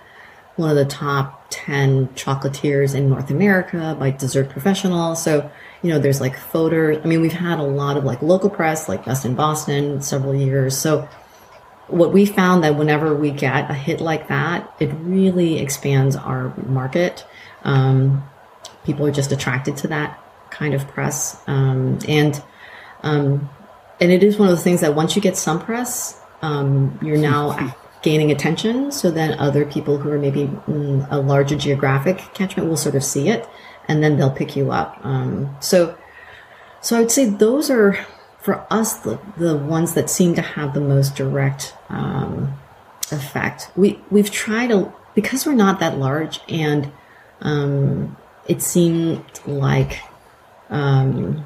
one 0.55 0.69
of 0.69 0.75
the 0.75 0.85
top 0.85 1.47
10 1.49 2.09
chocolatiers 2.09 2.95
in 2.95 3.09
North 3.09 3.29
America 3.29 3.95
by 3.99 4.11
Dessert 4.11 4.49
Professional. 4.49 5.15
So, 5.15 5.49
you 5.81 5.89
know, 5.89 5.99
there's 5.99 6.21
like 6.21 6.37
photos. 6.37 7.01
I 7.03 7.07
mean, 7.07 7.21
we've 7.21 7.33
had 7.33 7.59
a 7.59 7.63
lot 7.63 7.97
of 7.97 8.05
like 8.05 8.21
local 8.21 8.49
press, 8.49 8.87
like 8.87 9.05
Best 9.05 9.25
in 9.25 9.35
Boston, 9.35 10.01
several 10.01 10.33
years. 10.33 10.77
So, 10.77 11.09
what 11.87 12.11
we 12.11 12.25
found 12.25 12.63
that 12.63 12.75
whenever 12.77 13.13
we 13.13 13.29
get 13.29 13.69
a 13.69 13.73
hit 13.73 14.01
like 14.01 14.27
that, 14.29 14.73
it 14.79 14.87
really 15.01 15.59
expands 15.59 16.15
our 16.15 16.51
market. 16.65 17.25
Um, 17.63 18.23
people 18.85 19.05
are 19.05 19.11
just 19.11 19.31
attracted 19.31 19.77
to 19.77 19.87
that 19.89 20.19
kind 20.49 20.73
of 20.73 20.87
press, 20.87 21.41
um, 21.47 21.99
and 22.07 22.41
um, 23.03 23.49
and 23.99 24.11
it 24.11 24.23
is 24.23 24.37
one 24.37 24.49
of 24.49 24.55
those 24.55 24.63
things 24.63 24.81
that 24.81 24.95
once 24.95 25.15
you 25.15 25.21
get 25.21 25.37
some 25.37 25.59
press, 25.59 26.21
um, 26.41 26.97
you're 27.01 27.17
now 27.17 27.75
gaining 28.01 28.31
attention. 28.31 28.91
So 28.91 29.11
then 29.11 29.37
other 29.39 29.65
people 29.65 29.97
who 29.97 30.11
are 30.11 30.19
maybe 30.19 30.49
in 30.67 31.05
a 31.09 31.19
larger 31.19 31.55
geographic 31.55 32.17
catchment 32.33 32.69
will 32.69 32.77
sort 32.77 32.95
of 32.95 33.03
see 33.03 33.29
it, 33.29 33.47
and 33.87 34.03
then 34.03 34.17
they'll 34.17 34.31
pick 34.31 34.55
you 34.55 34.71
up. 34.71 34.99
Um, 35.03 35.55
so 35.59 35.97
so 36.81 36.95
I 36.97 36.99
would 36.99 37.11
say 37.11 37.25
those 37.25 37.69
are 37.69 37.97
for 38.45 38.63
us, 38.69 38.97
the, 38.97 39.19
the 39.37 39.57
ones 39.57 39.95
that 39.95 40.07
seem 40.07 40.35
to 40.35 40.41
have 40.41 40.75
the 40.75 40.79
most 40.79 41.15
direct 41.15 41.73
um, 41.89 42.53
effect, 43.11 43.71
we, 43.75 43.99
we've 44.11 44.29
tried 44.29 44.67
to, 44.67 44.93
because 45.15 45.47
we're 45.47 45.53
not 45.53 45.79
that 45.79 45.97
large 45.97 46.39
and 46.47 46.91
um, 47.41 48.15
it 48.47 48.61
seemed 48.61 49.23
like 49.45 50.01
um, 50.69 51.45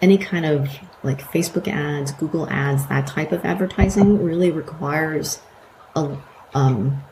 any 0.00 0.18
kind 0.18 0.46
of 0.46 0.68
like 1.02 1.20
Facebook 1.20 1.68
ads, 1.68 2.12
Google 2.12 2.48
ads, 2.48 2.86
that 2.86 3.06
type 3.06 3.32
of 3.32 3.44
advertising 3.44 4.22
really 4.22 4.50
requires 4.50 5.40
a, 5.94 6.16
um, 6.54 7.02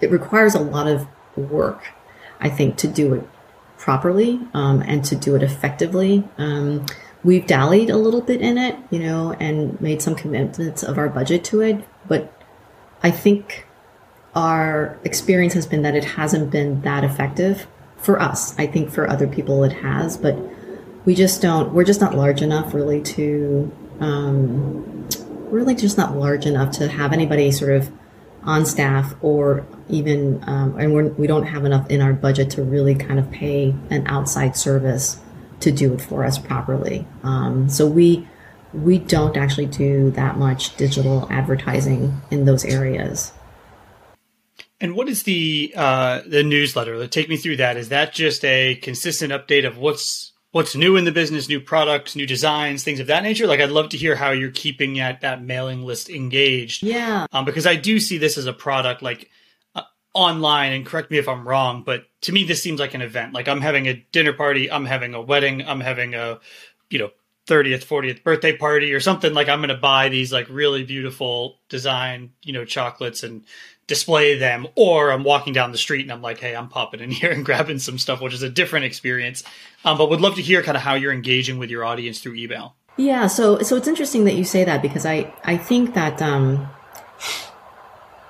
it 0.00 0.10
requires 0.10 0.54
a 0.54 0.60
lot 0.60 0.86
of 0.86 1.06
work, 1.36 1.82
I 2.40 2.48
think, 2.48 2.76
to 2.78 2.88
do 2.88 3.14
it 3.14 3.28
properly 3.76 4.40
um, 4.54 4.82
and 4.82 5.04
to 5.04 5.16
do 5.16 5.34
it 5.34 5.42
effectively. 5.42 6.24
Um, 6.36 6.86
we've 7.22 7.46
dallied 7.46 7.90
a 7.90 7.96
little 7.96 8.20
bit 8.20 8.40
in 8.40 8.58
it, 8.58 8.76
you 8.90 8.98
know, 8.98 9.32
and 9.38 9.80
made 9.80 10.02
some 10.02 10.14
commitments 10.14 10.82
of 10.82 10.98
our 10.98 11.08
budget 11.08 11.44
to 11.44 11.60
it. 11.60 11.84
But 12.06 12.32
I 13.02 13.10
think 13.10 13.66
our 14.34 14.98
experience 15.04 15.54
has 15.54 15.66
been 15.66 15.82
that 15.82 15.94
it 15.94 16.04
hasn't 16.04 16.50
been 16.50 16.82
that 16.82 17.04
effective 17.04 17.66
for 17.98 18.20
us. 18.20 18.58
I 18.58 18.66
think 18.66 18.90
for 18.90 19.08
other 19.08 19.26
people 19.26 19.64
it 19.64 19.72
has, 19.72 20.16
but 20.16 20.36
we 21.04 21.14
just 21.14 21.42
don't, 21.42 21.72
we're 21.72 21.84
just 21.84 22.00
not 22.00 22.14
large 22.14 22.42
enough 22.42 22.74
really 22.74 23.02
to, 23.02 23.72
um, 24.00 25.08
really 25.50 25.74
just 25.74 25.96
not 25.96 26.16
large 26.16 26.46
enough 26.46 26.72
to 26.78 26.88
have 26.88 27.12
anybody 27.12 27.50
sort 27.50 27.72
of 27.72 27.90
on 28.44 28.64
staff 28.64 29.14
or 29.20 29.66
even, 29.88 30.42
um, 30.46 30.78
and 30.78 30.94
we're, 30.94 31.08
we 31.08 31.26
don't 31.26 31.44
have 31.44 31.64
enough 31.64 31.88
in 31.90 32.00
our 32.00 32.12
budget 32.12 32.50
to 32.50 32.62
really 32.62 32.94
kind 32.94 33.18
of 33.18 33.30
pay 33.30 33.74
an 33.90 34.06
outside 34.06 34.56
service 34.56 35.20
to 35.60 35.72
do 35.72 35.94
it 35.94 36.00
for 36.00 36.24
us 36.24 36.38
properly. 36.38 37.06
Um, 37.22 37.68
so 37.68 37.86
we 37.86 38.28
we 38.72 38.98
don't 38.98 39.36
actually 39.36 39.66
do 39.66 40.10
that 40.10 40.36
much 40.36 40.76
digital 40.76 41.26
advertising 41.30 42.20
in 42.30 42.44
those 42.44 42.64
areas. 42.64 43.32
And 44.80 44.94
what 44.94 45.08
is 45.08 45.24
the 45.24 45.72
uh, 45.76 46.20
the 46.26 46.42
newsletter? 46.42 47.06
Take 47.08 47.28
me 47.28 47.36
through 47.36 47.56
that. 47.56 47.76
Is 47.76 47.88
that 47.88 48.12
just 48.12 48.44
a 48.44 48.76
consistent 48.76 49.32
update 49.32 49.66
of 49.66 49.76
what's 49.78 50.32
what's 50.52 50.76
new 50.76 50.96
in 50.96 51.04
the 51.04 51.12
business, 51.12 51.48
new 51.48 51.60
products, 51.60 52.14
new 52.14 52.26
designs, 52.26 52.84
things 52.84 53.00
of 53.00 53.08
that 53.08 53.22
nature? 53.22 53.46
Like, 53.46 53.60
I'd 53.60 53.70
love 53.70 53.88
to 53.90 53.96
hear 53.96 54.14
how 54.14 54.30
you're 54.30 54.50
keeping 54.50 54.94
that 54.94 55.22
that 55.22 55.42
mailing 55.42 55.82
list 55.82 56.08
engaged. 56.08 56.84
Yeah, 56.84 57.26
um, 57.32 57.44
because 57.44 57.66
I 57.66 57.74
do 57.74 57.98
see 57.98 58.18
this 58.18 58.38
as 58.38 58.46
a 58.46 58.52
product 58.52 59.02
like 59.02 59.30
online 60.14 60.72
and 60.72 60.86
correct 60.86 61.10
me 61.10 61.18
if 61.18 61.28
I'm 61.28 61.46
wrong, 61.46 61.82
but 61.84 62.06
to 62.22 62.32
me 62.32 62.44
this 62.44 62.62
seems 62.62 62.80
like 62.80 62.94
an 62.94 63.02
event. 63.02 63.34
Like 63.34 63.46
I'm 63.46 63.60
having 63.60 63.86
a 63.86 63.94
dinner 64.12 64.32
party, 64.32 64.70
I'm 64.70 64.86
having 64.86 65.14
a 65.14 65.20
wedding, 65.20 65.62
I'm 65.62 65.80
having 65.80 66.14
a 66.14 66.40
you 66.90 66.98
know 66.98 67.10
30th, 67.48 67.84
40th 67.84 68.22
birthday 68.22 68.56
party 68.56 68.92
or 68.92 69.00
something 69.00 69.32
like 69.32 69.48
I'm 69.48 69.60
going 69.60 69.68
to 69.68 69.76
buy 69.76 70.08
these 70.08 70.32
like 70.32 70.48
really 70.50 70.84
beautiful 70.84 71.60
design, 71.68 72.32
you 72.42 72.52
know, 72.52 72.64
chocolates 72.64 73.22
and 73.22 73.44
display 73.88 74.38
them 74.38 74.68
or 74.76 75.10
I'm 75.10 75.24
walking 75.24 75.52
down 75.52 75.72
the 75.72 75.78
street 75.78 76.02
and 76.02 76.12
I'm 76.12 76.22
like, 76.22 76.38
"Hey, 76.38 76.54
I'm 76.54 76.68
popping 76.68 77.00
in 77.00 77.10
here 77.20 77.32
and 77.32 77.44
grabbing 77.44 77.80
some 77.80 77.98
stuff," 77.98 78.20
which 78.20 78.34
is 78.34 78.44
a 78.44 78.48
different 78.48 78.84
experience. 78.84 79.42
Um, 79.84 79.98
but 79.98 80.08
would 80.10 80.20
love 80.20 80.36
to 80.36 80.42
hear 80.42 80.62
kind 80.62 80.76
of 80.76 80.82
how 80.82 80.94
you're 80.94 81.12
engaging 81.12 81.58
with 81.58 81.70
your 81.70 81.84
audience 81.84 82.20
through 82.20 82.36
email. 82.36 82.76
Yeah, 82.96 83.26
so 83.26 83.60
so 83.62 83.74
it's 83.76 83.88
interesting 83.88 84.24
that 84.24 84.34
you 84.34 84.44
say 84.44 84.62
that 84.64 84.82
because 84.82 85.04
I 85.04 85.34
I 85.42 85.56
think 85.56 85.94
that 85.94 86.22
um 86.22 86.68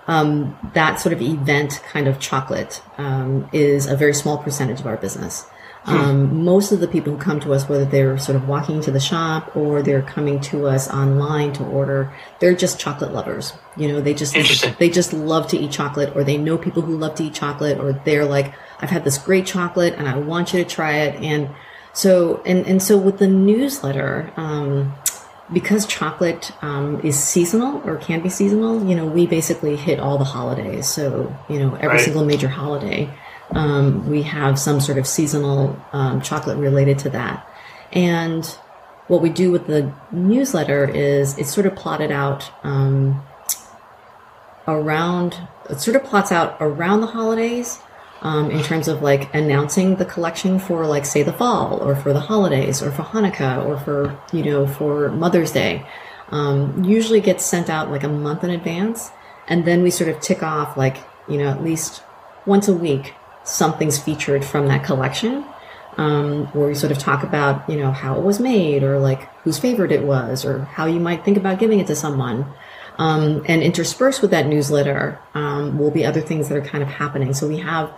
um, 0.08 0.56
that 0.72 0.98
sort 0.98 1.12
of 1.12 1.20
event 1.20 1.82
kind 1.92 2.08
of 2.08 2.18
chocolate 2.18 2.82
um, 2.96 3.48
is 3.52 3.86
a 3.86 3.94
very 3.94 4.14
small 4.14 4.38
percentage 4.38 4.80
of 4.80 4.86
our 4.86 4.96
business. 4.96 5.44
Um, 5.84 6.44
most 6.44 6.70
of 6.70 6.80
the 6.80 6.88
people 6.88 7.14
who 7.14 7.18
come 7.18 7.40
to 7.40 7.54
us, 7.54 7.66
whether 7.66 7.84
they're 7.84 8.18
sort 8.18 8.36
of 8.36 8.46
walking 8.46 8.76
into 8.76 8.90
the 8.90 9.00
shop 9.00 9.56
or 9.56 9.82
they're 9.82 10.02
coming 10.02 10.38
to 10.40 10.66
us 10.66 10.88
online 10.88 11.54
to 11.54 11.64
order, 11.64 12.12
they're 12.40 12.54
just 12.54 12.78
chocolate 12.78 13.12
lovers. 13.12 13.54
You 13.76 13.88
know, 13.88 14.00
they 14.00 14.12
just 14.12 14.34
they 14.78 14.90
just 14.90 15.12
love 15.12 15.48
to 15.48 15.56
eat 15.56 15.70
chocolate, 15.70 16.14
or 16.14 16.24
they 16.24 16.36
know 16.36 16.58
people 16.58 16.82
who 16.82 16.96
love 16.96 17.14
to 17.16 17.24
eat 17.24 17.34
chocolate, 17.34 17.78
or 17.78 17.92
they're 17.92 18.26
like, 18.26 18.52
I've 18.80 18.90
had 18.90 19.04
this 19.04 19.18
great 19.18 19.46
chocolate 19.46 19.94
and 19.94 20.08
I 20.08 20.18
want 20.18 20.52
you 20.52 20.62
to 20.62 20.68
try 20.68 20.98
it. 20.98 21.22
And 21.22 21.50
so 21.92 22.42
and 22.44 22.66
and 22.66 22.82
so 22.82 22.98
with 22.98 23.18
the 23.18 23.26
newsletter, 23.26 24.32
um, 24.36 24.94
because 25.52 25.86
chocolate 25.86 26.52
um, 26.62 27.00
is 27.00 27.18
seasonal 27.22 27.82
or 27.84 27.96
can 27.96 28.20
be 28.20 28.28
seasonal, 28.28 28.86
you 28.86 28.94
know, 28.94 29.06
we 29.06 29.26
basically 29.26 29.76
hit 29.76 29.98
all 29.98 30.18
the 30.18 30.24
holidays. 30.24 30.86
So, 30.86 31.34
you 31.48 31.58
know, 31.58 31.74
every 31.76 31.88
right. 31.96 32.00
single 32.00 32.24
major 32.24 32.48
holiday, 32.48 33.10
um, 33.50 34.08
we 34.08 34.22
have 34.22 34.58
some 34.58 34.80
sort 34.80 34.98
of 34.98 35.06
seasonal 35.06 35.80
um, 35.92 36.20
chocolate 36.20 36.58
related 36.58 36.98
to 37.00 37.10
that. 37.10 37.46
And 37.92 38.44
what 39.06 39.22
we 39.22 39.30
do 39.30 39.50
with 39.50 39.66
the 39.66 39.92
newsletter 40.12 40.88
is 40.88 41.36
it's 41.38 41.52
sort 41.52 41.66
of 41.66 41.74
plotted 41.74 42.10
out 42.10 42.50
um, 42.62 43.22
around, 44.66 45.40
it 45.70 45.80
sort 45.80 45.96
of 45.96 46.04
plots 46.04 46.30
out 46.30 46.56
around 46.60 47.00
the 47.00 47.06
holidays, 47.06 47.80
um, 48.20 48.50
in 48.50 48.62
terms 48.62 48.88
of 48.88 49.02
like 49.02 49.32
announcing 49.34 49.96
the 49.96 50.04
collection 50.04 50.58
for 50.58 50.86
like 50.86 51.06
say 51.06 51.22
the 51.22 51.32
fall 51.32 51.78
or 51.78 51.94
for 51.94 52.12
the 52.12 52.20
holidays 52.20 52.82
or 52.82 52.90
for 52.90 53.02
Hanukkah 53.02 53.64
or 53.64 53.78
for 53.78 54.18
you 54.32 54.44
know 54.44 54.66
for 54.66 55.08
Mother's 55.10 55.52
Day. 55.52 55.86
Um, 56.30 56.84
usually 56.84 57.20
gets 57.22 57.44
sent 57.44 57.70
out 57.70 57.90
like 57.90 58.02
a 58.02 58.08
month 58.08 58.44
in 58.44 58.50
advance, 58.50 59.10
and 59.46 59.64
then 59.64 59.82
we 59.82 59.90
sort 59.90 60.10
of 60.10 60.20
tick 60.20 60.42
off 60.42 60.76
like 60.76 60.98
you 61.28 61.38
know 61.38 61.48
at 61.48 61.62
least 61.62 62.02
once 62.44 62.68
a 62.68 62.74
week 62.74 63.14
something's 63.48 63.98
featured 63.98 64.44
from 64.44 64.68
that 64.68 64.84
collection. 64.84 65.44
Um, 65.96 66.46
where 66.52 66.68
we 66.68 66.76
sort 66.76 66.92
of 66.92 66.98
talk 66.98 67.24
about, 67.24 67.68
you 67.68 67.76
know, 67.76 67.90
how 67.90 68.16
it 68.16 68.22
was 68.22 68.38
made 68.38 68.84
or 68.84 69.00
like 69.00 69.28
whose 69.42 69.58
favorite 69.58 69.90
it 69.90 70.04
was 70.04 70.44
or 70.44 70.60
how 70.60 70.86
you 70.86 71.00
might 71.00 71.24
think 71.24 71.36
about 71.36 71.58
giving 71.58 71.80
it 71.80 71.88
to 71.88 71.96
someone. 71.96 72.46
Um, 72.98 73.44
and 73.48 73.64
interspersed 73.64 74.22
with 74.22 74.30
that 74.30 74.46
newsletter 74.46 75.18
um, 75.34 75.76
will 75.76 75.90
be 75.90 76.06
other 76.06 76.20
things 76.20 76.48
that 76.48 76.56
are 76.56 76.64
kind 76.64 76.84
of 76.84 76.88
happening. 76.88 77.34
So 77.34 77.48
we 77.48 77.58
have 77.58 77.92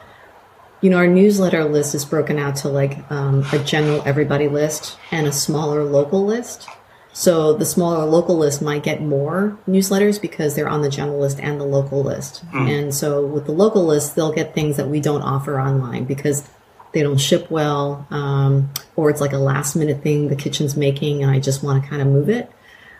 you 0.80 0.88
know, 0.88 0.96
our 0.96 1.06
newsletter 1.06 1.64
list 1.64 1.94
is 1.94 2.04
broken 2.04 2.38
out 2.38 2.56
to 2.56 2.68
like 2.68 3.10
um, 3.10 3.44
a 3.52 3.58
general 3.58 4.02
everybody 4.06 4.48
list 4.48 4.98
and 5.10 5.26
a 5.26 5.32
smaller 5.32 5.84
local 5.84 6.24
list. 6.24 6.68
So 7.12 7.54
the 7.54 7.64
smaller 7.64 8.04
local 8.04 8.36
list 8.38 8.62
might 8.62 8.82
get 8.82 9.02
more 9.02 9.58
newsletters 9.68 10.20
because 10.20 10.54
they're 10.54 10.68
on 10.68 10.82
the 10.82 10.88
general 10.88 11.18
list 11.18 11.40
and 11.40 11.60
the 11.60 11.64
local 11.64 12.02
list. 12.02 12.46
Mm. 12.50 12.78
And 12.78 12.94
so 12.94 13.26
with 13.26 13.46
the 13.46 13.52
local 13.52 13.84
list, 13.84 14.14
they'll 14.14 14.32
get 14.32 14.54
things 14.54 14.76
that 14.76 14.88
we 14.88 15.00
don't 15.00 15.22
offer 15.22 15.60
online 15.60 16.04
because 16.04 16.48
they 16.92 17.02
don't 17.02 17.18
ship 17.18 17.50
well, 17.50 18.06
um, 18.10 18.70
or 18.96 19.10
it's 19.10 19.20
like 19.20 19.32
a 19.32 19.38
last 19.38 19.76
minute 19.76 20.02
thing 20.02 20.28
the 20.28 20.36
kitchen's 20.36 20.76
making 20.76 21.22
and 21.22 21.30
I 21.30 21.40
just 21.40 21.62
want 21.62 21.82
to 21.82 21.88
kind 21.88 22.00
of 22.00 22.08
move 22.08 22.28
it. 22.28 22.50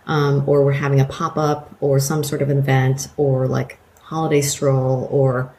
Um, 0.06 0.48
or 0.48 0.64
we're 0.64 0.72
having 0.72 1.00
a 1.00 1.04
pop 1.04 1.36
up 1.36 1.72
or 1.80 2.00
some 2.00 2.24
sort 2.24 2.42
of 2.42 2.50
event 2.50 3.08
or 3.16 3.46
like 3.46 3.78
holiday 4.00 4.40
stroll 4.40 5.06
or 5.10 5.54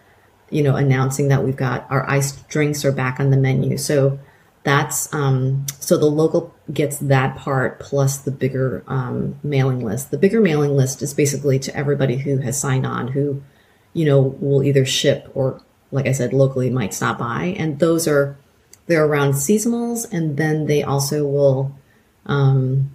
you 0.51 0.61
know, 0.61 0.75
announcing 0.75 1.29
that 1.29 1.43
we've 1.43 1.55
got 1.55 1.87
our 1.89 2.07
iced 2.07 2.47
drinks 2.49 2.85
are 2.85 2.91
back 2.91 3.19
on 3.19 3.31
the 3.31 3.37
menu. 3.37 3.77
So 3.77 4.19
that's 4.63 5.11
um, 5.13 5.65
so 5.79 5.97
the 5.97 6.05
local 6.05 6.53
gets 6.73 6.97
that 6.99 7.37
part 7.37 7.79
plus 7.79 8.17
the 8.17 8.31
bigger 8.31 8.83
um, 8.87 9.35
mailing 9.43 9.83
list. 9.83 10.11
The 10.11 10.17
bigger 10.17 10.41
mailing 10.41 10.75
list 10.75 11.01
is 11.01 11.13
basically 11.13 11.59
to 11.59 11.75
everybody 11.75 12.17
who 12.17 12.37
has 12.37 12.59
signed 12.59 12.85
on, 12.85 13.09
who 13.09 13.41
you 13.93 14.05
know 14.05 14.21
will 14.21 14.63
either 14.63 14.85
ship 14.85 15.29
or, 15.33 15.61
like 15.91 16.07
I 16.07 16.11
said, 16.11 16.33
locally 16.33 16.69
might 16.69 16.93
stop 16.93 17.17
by, 17.19 17.55
and 17.57 17.79
those 17.79 18.07
are 18.07 18.37
they're 18.87 19.05
around 19.05 19.33
seasonals, 19.33 20.11
and 20.11 20.37
then 20.37 20.65
they 20.65 20.83
also 20.83 21.25
will, 21.25 21.75
um, 22.25 22.91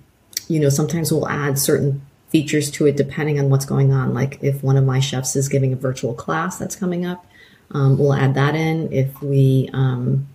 you 0.49 0.61
know, 0.61 0.69
sometimes 0.69 1.13
we'll 1.13 1.29
add 1.29 1.59
certain 1.59 2.03
features 2.29 2.71
to 2.73 2.87
it 2.87 2.97
depending 2.97 3.39
on 3.39 3.49
what's 3.51 3.65
going 3.65 3.93
on. 3.93 4.13
Like 4.13 4.39
if 4.43 4.63
one 4.63 4.77
of 4.77 4.85
my 4.85 5.01
chefs 5.01 5.37
is 5.37 5.49
giving 5.49 5.73
a 5.73 5.77
virtual 5.77 6.13
class 6.13 6.59
that's 6.59 6.77
coming 6.77 7.07
up, 7.07 7.25
um, 7.71 7.99
we'll 7.99 8.15
add 8.15 8.35
that 8.35 8.55
in. 8.55 8.93
If 8.93 9.23
we, 9.23 9.71
um, 9.73 10.29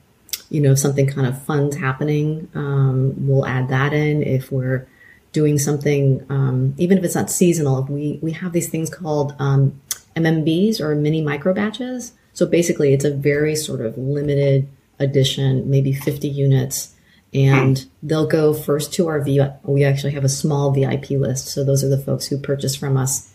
you 0.51 0.59
know, 0.59 0.73
if 0.73 0.79
something 0.79 1.07
kind 1.07 1.25
of 1.25 1.41
fun's 1.43 1.77
happening, 1.77 2.49
um, 2.53 3.13
we'll 3.25 3.45
add 3.45 3.69
that 3.69 3.93
in. 3.93 4.21
If 4.21 4.51
we're 4.51 4.85
doing 5.31 5.57
something, 5.57 6.25
um, 6.29 6.75
even 6.77 6.97
if 6.97 7.05
it's 7.05 7.15
not 7.15 7.31
seasonal, 7.31 7.83
we, 7.83 8.19
we 8.21 8.33
have 8.33 8.51
these 8.51 8.67
things 8.67 8.89
called 8.89 9.35
MMBs 9.37 10.81
um, 10.81 10.85
or 10.85 10.93
mini 10.95 11.21
micro 11.21 11.53
batches. 11.53 12.11
So 12.33 12.45
basically, 12.45 12.93
it's 12.93 13.05
a 13.05 13.13
very 13.13 13.55
sort 13.55 13.79
of 13.79 13.97
limited 13.97 14.67
edition, 14.99 15.69
maybe 15.69 15.93
50 15.93 16.27
units. 16.27 16.95
And 17.33 17.85
they'll 18.03 18.27
go 18.27 18.53
first 18.53 18.93
to 18.95 19.07
our 19.07 19.21
VIP. 19.21 19.57
We 19.63 19.85
actually 19.85 20.11
have 20.13 20.25
a 20.25 20.29
small 20.29 20.71
VIP 20.71 21.11
list. 21.11 21.47
So 21.47 21.63
those 21.63 21.81
are 21.81 21.87
the 21.87 21.97
folks 21.97 22.25
who 22.25 22.37
purchase 22.37 22.75
from 22.75 22.97
us 22.97 23.33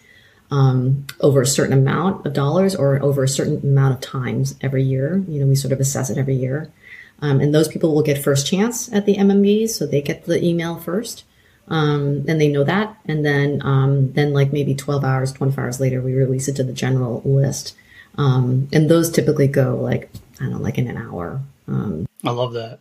um, 0.51 1.07
over 1.21 1.41
a 1.41 1.47
certain 1.47 1.73
amount 1.73 2.27
of 2.27 2.35
dollars 2.35 2.77
or 2.77 3.03
over 3.03 3.25
a 3.25 3.29
certain 3.29 3.61
amount 3.63 3.95
of 3.95 4.01
times 4.03 4.55
every 4.61 4.83
year. 4.83 5.25
You 5.27 5.41
know, 5.41 5.47
we 5.47 5.55
sort 5.55 5.73
of 5.73 5.81
assess 5.81 6.11
it 6.11 6.19
every 6.19 6.37
year. 6.37 6.71
Um, 7.23 7.41
and 7.41 7.55
those 7.55 7.69
people 7.69 7.95
will 7.95 8.03
get 8.03 8.23
first 8.23 8.47
chance 8.47 8.93
at 8.93 9.07
the 9.07 9.17
MMBs, 9.17 9.71
so 9.71 9.87
they 9.87 10.03
get 10.03 10.25
the 10.25 10.43
email 10.45 10.77
first, 10.77 11.25
um, 11.69 12.25
and 12.29 12.41
they 12.41 12.49
know 12.49 12.65
that. 12.65 12.97
And 13.07 13.25
then, 13.25 13.63
um, 13.65 14.13
then 14.13 14.33
like 14.33 14.53
maybe 14.53 14.75
12 14.75 15.05
hours, 15.05 15.33
24 15.33 15.65
hours 15.65 15.81
later, 15.81 16.03
we 16.03 16.15
release 16.15 16.49
it 16.49 16.57
to 16.57 16.65
the 16.65 16.73
general 16.73 17.23
list. 17.25 17.75
Um, 18.19 18.69
and 18.73 18.91
those 18.91 19.11
typically 19.11 19.49
go 19.49 19.77
like 19.77 20.11
I 20.41 20.45
don't 20.45 20.53
know, 20.53 20.59
like 20.59 20.79
in 20.79 20.89
an 20.89 20.97
hour. 20.97 21.41
Um, 21.69 22.07
I 22.25 22.31
love 22.31 22.53
that. 22.55 22.81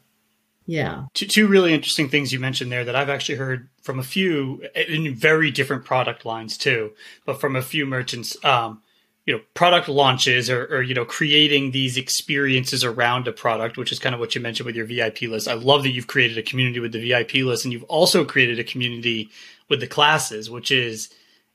Yeah. 0.65 1.05
Two, 1.13 1.27
two 1.27 1.47
really 1.47 1.73
interesting 1.73 2.09
things 2.09 2.33
you 2.33 2.39
mentioned 2.39 2.71
there 2.71 2.83
that 2.83 2.95
I've 2.95 3.09
actually 3.09 3.35
heard 3.35 3.69
from 3.81 3.99
a 3.99 4.03
few 4.03 4.63
in 4.75 5.13
very 5.13 5.51
different 5.51 5.85
product 5.85 6.25
lines 6.25 6.57
too, 6.57 6.91
but 7.25 7.39
from 7.39 7.55
a 7.55 7.61
few 7.61 7.85
merchants, 7.85 8.35
um, 8.43 8.81
you 9.25 9.33
know, 9.33 9.41
product 9.55 9.89
launches 9.89 10.49
or, 10.49 10.65
or, 10.65 10.83
you 10.83 10.93
know, 10.93 11.05
creating 11.05 11.71
these 11.71 11.97
experiences 11.97 12.83
around 12.83 13.27
a 13.27 13.31
product, 13.31 13.75
which 13.75 13.91
is 13.91 13.97
kind 13.97 14.13
of 14.13 14.21
what 14.21 14.35
you 14.35 14.41
mentioned 14.41 14.65
with 14.65 14.75
your 14.75 14.85
VIP 14.85 15.23
list. 15.23 15.47
I 15.47 15.53
love 15.53 15.83
that 15.83 15.89
you've 15.89 16.07
created 16.07 16.37
a 16.37 16.43
community 16.43 16.79
with 16.79 16.91
the 16.91 17.09
VIP 17.09 17.35
list 17.35 17.65
and 17.65 17.73
you've 17.73 17.83
also 17.85 18.23
created 18.23 18.59
a 18.59 18.63
community 18.63 19.29
with 19.67 19.79
the 19.79 19.87
classes, 19.87 20.49
which 20.49 20.71
is 20.71 21.09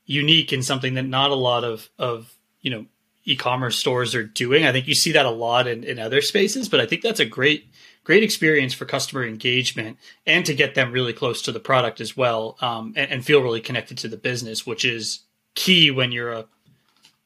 unique 0.05 0.51
and 0.51 0.65
something 0.65 0.95
that 0.95 1.03
not 1.03 1.31
a 1.31 1.35
lot 1.35 1.63
of, 1.63 1.89
of, 1.97 2.33
you 2.59 2.71
know, 2.71 2.85
e-commerce 3.23 3.77
stores 3.77 4.15
are 4.15 4.23
doing. 4.23 4.65
I 4.65 4.73
think 4.73 4.87
you 4.87 4.95
see 4.95 5.13
that 5.13 5.25
a 5.25 5.31
lot 5.31 5.67
in, 5.67 5.83
in 5.83 5.97
other 5.97 6.21
spaces, 6.21 6.67
but 6.67 6.81
I 6.81 6.85
think 6.85 7.01
that's 7.01 7.19
a 7.19 7.25
great 7.25 7.67
great 8.03 8.23
experience 8.23 8.73
for 8.73 8.85
customer 8.85 9.23
engagement 9.23 9.95
and 10.25 10.43
to 10.43 10.55
get 10.55 10.73
them 10.73 10.91
really 10.91 11.13
close 11.13 11.43
to 11.43 11.51
the 11.51 11.59
product 11.59 12.01
as 12.01 12.17
well 12.17 12.57
um, 12.59 12.93
and, 12.95 13.11
and, 13.11 13.23
feel 13.23 13.43
really 13.43 13.61
connected 13.61 13.95
to 13.95 14.07
the 14.07 14.17
business, 14.17 14.65
which 14.65 14.83
is 14.83 15.19
key 15.53 15.91
when 15.91 16.11
you're 16.11 16.33
a 16.33 16.45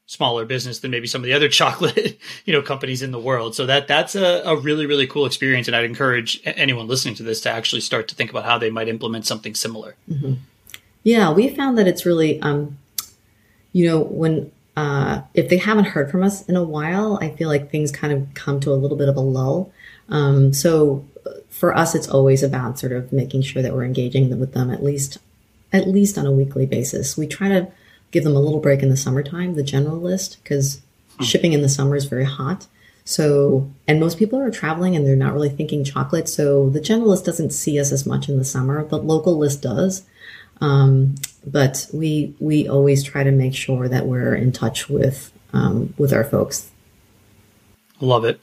smaller 0.06 0.44
business 0.44 0.78
than 0.78 0.90
maybe 0.90 1.06
some 1.06 1.20
of 1.20 1.24
the 1.24 1.32
other 1.32 1.48
chocolate 1.60 2.18
you 2.44 2.52
know 2.52 2.62
companies 2.62 3.02
in 3.02 3.10
the 3.10 3.18
world. 3.18 3.54
So 3.54 3.66
that 3.66 3.88
that's 3.88 4.14
a, 4.14 4.42
a 4.44 4.56
really 4.56 4.86
really 4.86 5.06
cool 5.06 5.26
experience, 5.26 5.66
and 5.66 5.76
I'd 5.76 5.84
encourage 5.84 6.40
anyone 6.44 6.86
listening 6.86 7.14
to 7.16 7.22
this 7.22 7.40
to 7.42 7.50
actually 7.50 7.80
start 7.80 8.08
to 8.08 8.14
think 8.14 8.30
about 8.30 8.44
how 8.44 8.58
they 8.58 8.70
might 8.70 8.88
implement 8.88 9.26
something 9.26 9.54
similar. 9.54 9.96
Mm-hmm. 10.10 10.34
Yeah, 11.02 11.32
we 11.32 11.48
found 11.48 11.78
that 11.78 11.86
it's 11.86 12.04
really, 12.04 12.40
um, 12.42 12.78
you 13.72 13.86
know, 13.86 14.00
when 14.00 14.50
uh, 14.76 15.22
if 15.34 15.48
they 15.48 15.56
haven't 15.56 15.84
heard 15.84 16.10
from 16.10 16.22
us 16.22 16.44
in 16.48 16.56
a 16.56 16.64
while, 16.64 17.18
I 17.22 17.30
feel 17.30 17.48
like 17.48 17.70
things 17.70 17.92
kind 17.92 18.12
of 18.12 18.34
come 18.34 18.60
to 18.60 18.72
a 18.72 18.74
little 18.74 18.96
bit 18.96 19.08
of 19.08 19.16
a 19.16 19.20
lull. 19.20 19.72
Um, 20.08 20.52
so 20.52 21.04
for 21.48 21.76
us, 21.76 21.94
it's 21.94 22.08
always 22.08 22.42
about 22.42 22.78
sort 22.78 22.92
of 22.92 23.12
making 23.12 23.42
sure 23.42 23.62
that 23.62 23.72
we're 23.72 23.84
engaging 23.84 24.38
with 24.38 24.52
them 24.52 24.70
at 24.70 24.82
least, 24.82 25.18
at 25.72 25.88
least 25.88 26.18
on 26.18 26.26
a 26.26 26.32
weekly 26.32 26.66
basis. 26.66 27.16
We 27.16 27.26
try 27.26 27.48
to 27.48 27.68
give 28.10 28.24
them 28.24 28.36
a 28.36 28.40
little 28.40 28.60
break 28.60 28.82
in 28.82 28.90
the 28.90 28.96
summertime, 28.96 29.54
the 29.54 29.62
general 29.62 29.98
list, 29.98 30.42
because 30.42 30.80
hmm. 31.16 31.24
shipping 31.24 31.52
in 31.52 31.62
the 31.62 31.68
summer 31.68 31.96
is 31.96 32.04
very 32.04 32.24
hot. 32.24 32.66
So, 33.04 33.70
and 33.86 34.00
most 34.00 34.18
people 34.18 34.40
are 34.40 34.50
traveling 34.50 34.96
and 34.96 35.06
they're 35.06 35.14
not 35.14 35.32
really 35.32 35.48
thinking 35.48 35.84
chocolate. 35.84 36.28
So 36.28 36.68
the 36.68 36.80
general 36.80 37.10
list 37.10 37.24
doesn't 37.24 37.50
see 37.50 37.78
us 37.78 37.92
as 37.92 38.04
much 38.04 38.28
in 38.28 38.36
the 38.36 38.44
summer. 38.44 38.84
The 38.84 38.98
local 38.98 39.38
list 39.38 39.62
does. 39.62 40.02
Um, 40.60 41.14
but 41.46 41.86
we, 41.92 42.34
we 42.40 42.66
always 42.66 43.04
try 43.04 43.22
to 43.22 43.30
make 43.30 43.54
sure 43.54 43.88
that 43.88 44.06
we're 44.06 44.34
in 44.34 44.50
touch 44.50 44.88
with, 44.88 45.32
um, 45.52 45.94
with 45.96 46.12
our 46.12 46.24
folks. 46.24 46.70
Love 48.00 48.24
it. 48.24 48.40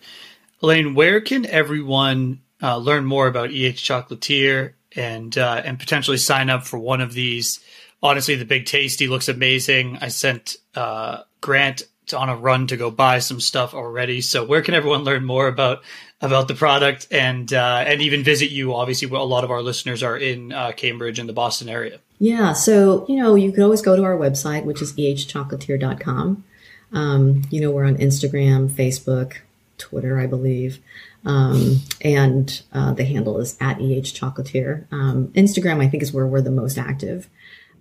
Elaine, 0.61 0.95
where 0.95 1.19
can 1.19 1.45
everyone 1.45 2.39
uh, 2.61 2.77
learn 2.77 3.03
more 3.03 3.27
about 3.27 3.49
EH 3.49 3.75
Chocolatier 3.75 4.73
and 4.95 5.37
uh, 5.37 5.61
and 5.65 5.77
potentially 5.77 6.17
sign 6.17 6.49
up 6.49 6.65
for 6.65 6.79
one 6.79 7.01
of 7.01 7.13
these? 7.13 7.59
Honestly, 8.03 8.35
the 8.35 8.45
Big 8.45 8.65
Tasty 8.65 9.07
looks 9.07 9.29
amazing. 9.29 9.97
I 10.01 10.09
sent 10.09 10.57
uh, 10.75 11.23
Grant 11.41 11.83
on 12.11 12.27
a 12.27 12.35
run 12.35 12.67
to 12.67 12.75
go 12.75 12.91
buy 12.91 13.19
some 13.19 13.39
stuff 13.39 13.73
already. 13.73 14.19
So, 14.19 14.43
where 14.43 14.61
can 14.61 14.73
everyone 14.73 15.05
learn 15.05 15.23
more 15.23 15.47
about 15.47 15.83
about 16.19 16.49
the 16.49 16.53
product 16.53 17.07
and 17.11 17.51
uh, 17.53 17.85
and 17.87 18.01
even 18.01 18.23
visit 18.23 18.51
you? 18.51 18.75
Obviously, 18.75 19.07
a 19.07 19.23
lot 19.23 19.45
of 19.45 19.51
our 19.51 19.61
listeners 19.61 20.03
are 20.03 20.17
in 20.17 20.51
uh, 20.51 20.73
Cambridge 20.73 21.17
and 21.17 21.29
the 21.29 21.33
Boston 21.33 21.69
area. 21.69 21.99
Yeah, 22.19 22.51
so 22.51 23.05
you 23.07 23.15
know 23.15 23.35
you 23.35 23.53
can 23.53 23.63
always 23.63 23.81
go 23.81 23.95
to 23.95 24.03
our 24.03 24.17
website, 24.17 24.65
which 24.65 24.81
is 24.81 24.91
ehchocolatier.com. 24.93 26.43
Um, 26.91 27.41
you 27.49 27.61
know, 27.61 27.71
we're 27.71 27.85
on 27.85 27.95
Instagram, 27.95 28.69
Facebook, 28.69 29.37
Twitter, 29.77 30.19
I 30.19 30.27
believe. 30.27 30.79
Um, 31.25 31.77
and 32.01 32.61
uh, 32.73 32.93
the 32.93 33.05
handle 33.05 33.39
is 33.39 33.57
at 33.61 33.77
eh 33.77 34.01
chocolatier. 34.01 34.91
Um, 34.91 35.29
Instagram, 35.29 35.81
I 35.81 35.87
think, 35.87 36.03
is 36.03 36.11
where 36.11 36.27
we're 36.27 36.41
the 36.41 36.51
most 36.51 36.77
active. 36.77 37.29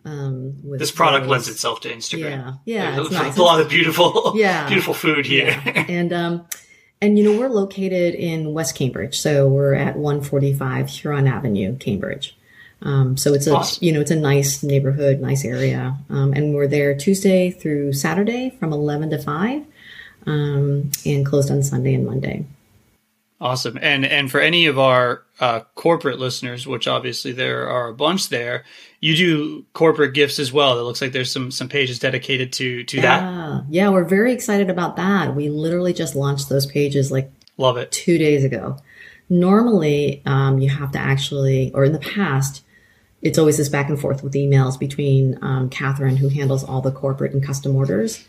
Um, 0.05 0.57
this 0.79 0.91
product 0.91 1.27
lends 1.27 1.49
itself 1.49 1.81
to 1.83 1.89
Instagram. 1.93 2.59
Yeah, 2.65 2.91
yeah, 2.91 2.97
There's 2.97 3.11
nice. 3.13 3.37
a 3.37 3.43
lot 3.43 3.61
of 3.61 3.69
beautiful, 3.69 4.33
yeah, 4.37 4.67
beautiful 4.69 4.95
food 4.95 5.27
here. 5.27 5.47
Yeah. 5.65 5.85
and 5.89 6.13
um, 6.13 6.47
and 7.01 7.19
you 7.19 7.25
know 7.25 7.39
we're 7.39 7.49
located 7.49 8.15
in 8.15 8.53
West 8.53 8.75
Cambridge, 8.75 9.19
so 9.21 9.49
we're 9.49 9.75
at 9.75 9.97
145 9.97 10.89
Huron 10.89 11.29
Avenue, 11.29 11.77
Cambridge. 11.79 12.37
Um, 12.83 13.17
so 13.17 13.33
it's 13.33 13.47
a 13.47 13.55
awesome. 13.55 13.85
you 13.85 13.93
know 13.93 14.01
it's 14.01 14.11
a 14.11 14.17
nice 14.17 14.63
neighborhood, 14.65 15.21
nice 15.21 15.45
area, 15.45 15.97
um, 16.11 16.33
and 16.33 16.53
we're 16.53 16.67
there 16.67 16.97
Tuesday 16.97 17.51
through 17.53 17.93
Saturday 17.93 18.51
from 18.59 18.73
11 18.73 19.11
to 19.11 19.19
5 19.23 19.65
um, 20.27 20.91
and 21.07 21.25
closed 21.25 21.51
on 21.51 21.63
Sunday 21.63 21.95
and 21.95 22.05
Monday. 22.05 22.45
Awesome. 23.43 23.77
And 23.83 24.07
and 24.07 24.31
for 24.31 24.41
any 24.41 24.67
of 24.67 24.79
our 24.79 25.25
uh, 25.41 25.63
corporate 25.75 26.21
listeners, 26.21 26.65
which 26.65 26.87
obviously 26.87 27.33
there 27.33 27.69
are 27.69 27.89
a 27.89 27.93
bunch 27.93 28.29
there, 28.29 28.63
you 29.01 29.17
do 29.17 29.67
corporate 29.73 30.15
gifts 30.15 30.39
as 30.39 30.53
well. 30.53 30.79
It 30.79 30.83
looks 30.83 31.03
like 31.03 31.11
there's 31.11 31.33
some 31.33 31.51
some 31.51 31.69
pages 31.69 31.99
dedicated 31.99 32.53
to 32.53 32.85
to 32.85 32.97
yeah. 32.99 33.03
that. 33.03 33.65
Yeah, 33.69 33.89
we're 33.89 34.05
very 34.05 34.33
excited 34.33 34.71
about 34.71 34.95
that. 34.95 35.35
We 35.35 35.49
literally 35.49 35.93
just 35.93 36.15
launched 36.15 36.51
those 36.51 36.67
pages 36.67 37.11
like 37.11 37.33
Love 37.59 37.77
it. 37.79 37.91
two 37.91 38.17
days 38.17 38.45
ago. 38.45 38.77
Normally, 39.29 40.23
um, 40.25 40.61
you 40.61 40.69
have 40.69 40.93
to 40.93 41.01
actually, 41.01 41.73
or 41.75 41.85
in 41.85 41.93
the 41.93 41.99
past, 41.99 42.63
it's 43.23 43.39
always 43.39 43.57
this 43.57 43.69
back 43.69 43.89
and 43.89 44.01
forth 44.01 44.23
with 44.23 44.35
emails 44.35 44.79
between 44.79 45.37
um, 45.43 45.69
Catherine, 45.69 46.17
who 46.17 46.29
handles 46.29 46.63
all 46.63 46.81
the 46.81 46.93
corporate 46.93 47.33
and 47.33 47.45
custom 47.45 47.75
orders. 47.75 48.25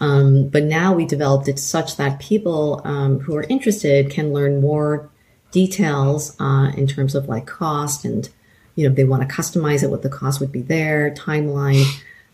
Um, 0.00 0.48
but 0.48 0.64
now 0.64 0.94
we 0.94 1.04
developed 1.04 1.48
it 1.48 1.58
such 1.58 1.96
that 1.96 2.20
people 2.20 2.80
um, 2.84 3.20
who 3.20 3.36
are 3.36 3.44
interested 3.44 4.10
can 4.10 4.32
learn 4.32 4.60
more 4.60 5.10
details 5.50 6.36
uh, 6.40 6.70
in 6.76 6.86
terms 6.86 7.14
of 7.14 7.28
like 7.28 7.46
cost 7.46 8.04
and 8.04 8.28
you 8.74 8.84
know 8.84 8.90
if 8.90 8.96
they 8.96 9.04
want 9.04 9.28
to 9.28 9.34
customize 9.34 9.82
it, 9.82 9.90
what 9.90 10.02
the 10.02 10.08
cost 10.08 10.40
would 10.40 10.52
be 10.52 10.62
there, 10.62 11.12
timeline. 11.14 11.84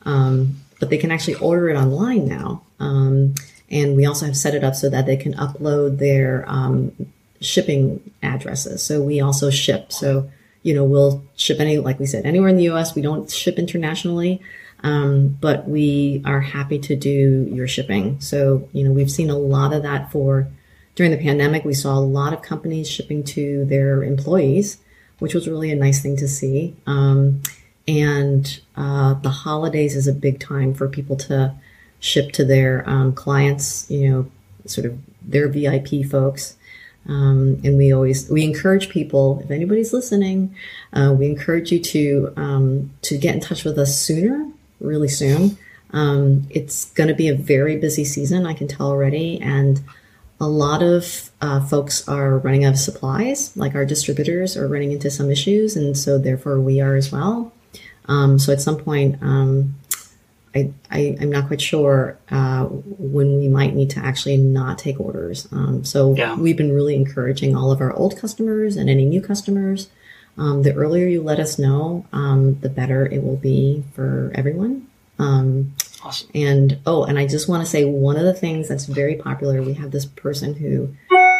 Um, 0.03 0.57
but 0.79 0.91
they 0.91 0.99
can 0.99 1.11
actually 1.11 1.37
order 1.37 1.71
it 1.71 1.77
online 1.77 2.29
now. 2.29 2.63
Um, 2.81 3.35
and 3.71 3.97
we 3.97 4.05
also 4.05 4.27
have 4.27 4.37
set 4.37 4.55
it 4.55 4.63
up 4.63 4.75
so 4.75 4.91
that 4.91 5.07
they 5.07 5.17
can 5.17 5.33
upload 5.35 5.99
their 5.99 6.45
um, 6.47 6.93
shipping 7.41 8.11
addresses. 8.23 8.83
So 8.83 9.01
we 9.01 9.21
also 9.21 9.49
ship. 9.51 9.93
So 9.93 10.31
you 10.63 10.75
know 10.75 10.85
we'll 10.85 11.25
ship 11.37 11.61
any 11.61 11.79
like 11.79 11.99
we 11.99 12.07
said 12.07 12.27
anywhere 12.27 12.49
in 12.49 12.57
the 12.57 12.65
U.S. 12.65 12.95
We 12.95 13.03
don't 13.03 13.31
ship 13.31 13.59
internationally. 13.59 14.41
Um, 14.85 15.39
but 15.41 15.67
we 15.67 16.23
are 16.27 16.41
happy 16.41 16.79
to 16.79 16.95
do 16.95 17.49
your 17.51 17.67
shipping. 17.67 18.21
So, 18.21 18.69
you 18.73 18.85
know, 18.85 18.93
we've 18.93 19.11
seen 19.11 19.31
a 19.31 19.37
lot 19.37 19.73
of 19.73 19.83
that 19.83 20.13
for 20.13 20.47
during 20.95 21.11
the 21.11 21.19
pandemic. 21.19 21.65
We 21.65 21.73
saw 21.73 21.95
a 21.95 22.01
lot 22.01 22.35
of 22.35 22.43
companies 22.43 22.89
shipping 22.89 23.25
to 23.25 23.65
their 23.65 24.05
employees, 24.05 24.77
which 25.21 25.33
was 25.33 25.49
really 25.49 25.73
a 25.73 25.75
nice 25.75 26.03
thing 26.03 26.19
to 26.19 26.29
see. 26.29 26.77
Um, 26.87 27.43
and 27.89 28.61
uh, 28.77 29.15
the 29.15 29.31
holidays 29.31 29.97
is 29.97 30.07
a 30.07 30.13
big 30.13 30.39
time 30.39 30.75
for 30.75 30.87
people 30.87 31.17
to 31.17 31.55
ship 31.99 32.33
to 32.33 32.45
their 32.45 32.87
um, 32.89 33.15
clients, 33.15 33.91
you 33.91 34.11
know, 34.11 34.31
sort 34.67 34.87
of 34.87 34.99
their 35.23 35.49
VIP 35.49 36.05
folks. 36.05 36.57
Um, 37.07 37.61
and 37.65 37.79
we 37.79 37.93
always 37.93 38.31
we 38.31 38.45
encourage 38.45 38.89
people 38.89 39.41
if 39.45 39.51
anybody's 39.51 39.93
listening 39.93 40.57
uh, 40.95 41.15
we 41.15 41.27
encourage 41.27 41.71
you 41.71 41.79
to 41.79 42.33
um, 42.39 42.95
to 43.03 43.19
get 43.19 43.35
in 43.35 43.43
touch 43.43 43.63
with 43.63 43.79
us 43.79 44.01
sooner 44.01 44.51
really 44.81 45.09
soon. 45.09 45.59
Um, 45.93 46.47
it's 46.51 46.87
going 46.93 47.09
to 47.09 47.15
be 47.15 47.29
a 47.29 47.35
very 47.35 47.77
busy 47.77 48.05
season, 48.05 48.47
I 48.47 48.55
can 48.55 48.67
tell 48.67 48.89
already, 48.89 49.41
and 49.41 49.81
a 50.41 50.49
lot 50.49 50.83
of 50.83 51.31
uh, 51.41 51.65
folks 51.65 52.07
are 52.09 52.39
running 52.39 52.65
out 52.65 52.73
of 52.75 52.79
supplies. 52.81 53.57
Like 53.57 53.75
our 53.75 53.85
distributors 53.85 54.57
are 54.57 54.67
running 54.67 54.93
into 54.93 55.11
some 55.11 55.31
issues, 55.31 55.77
and 55.77 55.97
so 55.97 56.19
therefore 56.19 56.61
we 56.61 56.81
are 56.81 56.97
as 56.97 57.13
well. 57.13 57.53
Um, 58.07 58.39
so 58.39 58.53
at 58.53 58.61
some 58.61 58.77
point, 58.77 59.23
um, 59.23 59.77
I, 60.55 60.73
I 60.91 61.17
am 61.21 61.31
not 61.31 61.47
quite 61.47 61.61
sure 61.61 62.19
uh, 62.31 62.65
when 62.65 63.39
we 63.39 63.49
might 63.49 63.75
need 63.75 63.91
to 63.91 64.01
actually 64.01 64.37
not 64.37 64.79
take 64.79 65.01
orders. 65.01 65.49
Um, 65.53 65.85
so 65.85 66.15
Yeah. 66.15 66.37
we've 66.37 66.57
been 66.57 66.73
really 66.73 66.95
encouraging 66.95 67.57
all 67.57 67.71
of 67.73 67.81
our 67.81 67.93
old 67.93 68.19
customers 68.19 68.77
and 68.77 68.89
any 68.91 69.05
new 69.05 69.21
customers. 69.21 69.89
Um, 70.37 70.63
the 70.63 70.75
earlier 70.75 71.07
you 71.07 71.23
let 71.23 71.39
us 71.39 71.59
know, 71.59 72.05
um, 72.13 72.59
the 72.61 72.69
better 72.69 73.07
it 73.07 73.23
will 73.23 73.37
be 73.37 73.85
for 73.95 74.33
everyone. 74.35 74.89
Um, 75.19 75.75
Awesome. 76.03 76.29
and 76.35 76.79
oh, 76.87 77.05
and 77.05 77.19
I 77.19 77.27
just 77.27 77.49
want 77.49 77.63
to 77.65 77.71
say 77.71 77.85
one 77.85 78.17
of 78.17 78.25
the 78.25 78.35
things 78.35 78.69
that's 78.69 78.85
very 78.87 79.15
popular. 79.17 79.63
We 79.63 79.75
have 79.75 79.91
this 79.91 80.05
person 80.05 80.55
who 80.55 80.95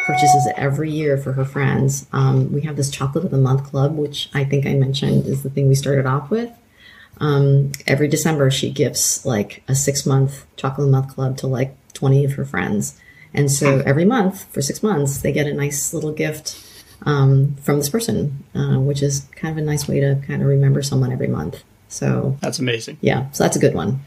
purchases 0.07 0.47
it 0.47 0.55
every 0.57 0.91
year 0.91 1.19
for 1.19 1.33
her 1.33 1.45
friends. 1.45 2.07
Um, 2.13 2.53
we 2.53 2.63
have 2.63 2.77
this 2.77 2.91
chocolate 2.91 3.25
of 3.25 3.31
the 3.31 3.37
month 3.39 3.65
club, 3.65 3.97
which 3.97 4.31
I 4.33 4.45
think 4.45 4.65
I 4.67 4.75
mentioned 4.75 5.27
is 5.27 5.43
the 5.43 5.51
thing 5.51 5.69
we 5.69 5.75
started 5.75 6.07
off 6.07 6.31
with. 6.31 6.51
Um, 7.21 7.73
every 7.87 8.09
December, 8.09 8.51
she 8.51 8.71
gifts 8.71 9.25
like 9.27 9.63
a 9.69 9.75
six 9.75 10.07
month 10.07 10.47
chocolate 10.57 10.87
of 10.87 10.93
the 10.93 10.99
month 11.01 11.15
club 11.15 11.37
to 11.39 11.47
like 11.47 11.75
20 11.95 12.25
of 12.25 12.33
her 12.35 12.45
friends. 12.45 12.99
And 13.35 13.51
so 13.51 13.81
every 13.85 14.05
month 14.05 14.45
for 14.53 14.63
six 14.63 14.83
months, 14.83 15.19
they 15.19 15.33
get 15.33 15.47
a 15.47 15.55
nice 15.55 15.93
little 15.93 16.13
gift 16.13 16.57
um, 17.03 17.55
from 17.57 17.79
this 17.79 17.89
person, 17.89 18.45
uh, 18.55 18.79
which 18.79 19.03
is 19.03 19.27
kind 19.37 19.53
of 19.53 19.63
a 19.63 19.67
nice 19.67 19.87
way 19.89 20.01
to 20.01 20.21
kind 20.27 20.43
of 20.43 20.49
remember 20.49 20.83
someone 20.83 21.13
every 21.13 21.29
month. 21.29 21.63
So, 21.89 22.37
That's 22.41 22.59
amazing. 22.59 22.99
yeah, 23.03 23.31
so 23.31 23.45
that's 23.45 23.57
a 23.57 23.61
good 23.61 23.75
one. 23.75 24.01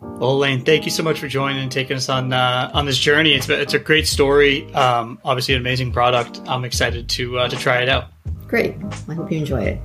Well, 0.00 0.32
Elaine, 0.32 0.62
thank 0.64 0.84
you 0.84 0.90
so 0.90 1.02
much 1.02 1.18
for 1.18 1.26
joining 1.28 1.62
and 1.62 1.72
taking 1.72 1.96
us 1.96 2.10
on 2.10 2.32
uh, 2.32 2.70
on 2.74 2.84
this 2.84 2.98
journey. 2.98 3.32
It's 3.34 3.48
it's 3.48 3.72
a 3.72 3.78
great 3.78 4.06
story. 4.06 4.70
Um, 4.74 5.18
obviously, 5.24 5.54
an 5.54 5.60
amazing 5.60 5.92
product. 5.92 6.40
I'm 6.46 6.64
excited 6.64 7.08
to 7.08 7.38
uh, 7.38 7.48
to 7.48 7.56
try 7.56 7.80
it 7.80 7.88
out. 7.88 8.10
Great. 8.46 8.74
I 9.08 9.14
hope 9.14 9.32
you 9.32 9.38
enjoy 9.38 9.62
it. 9.62 9.80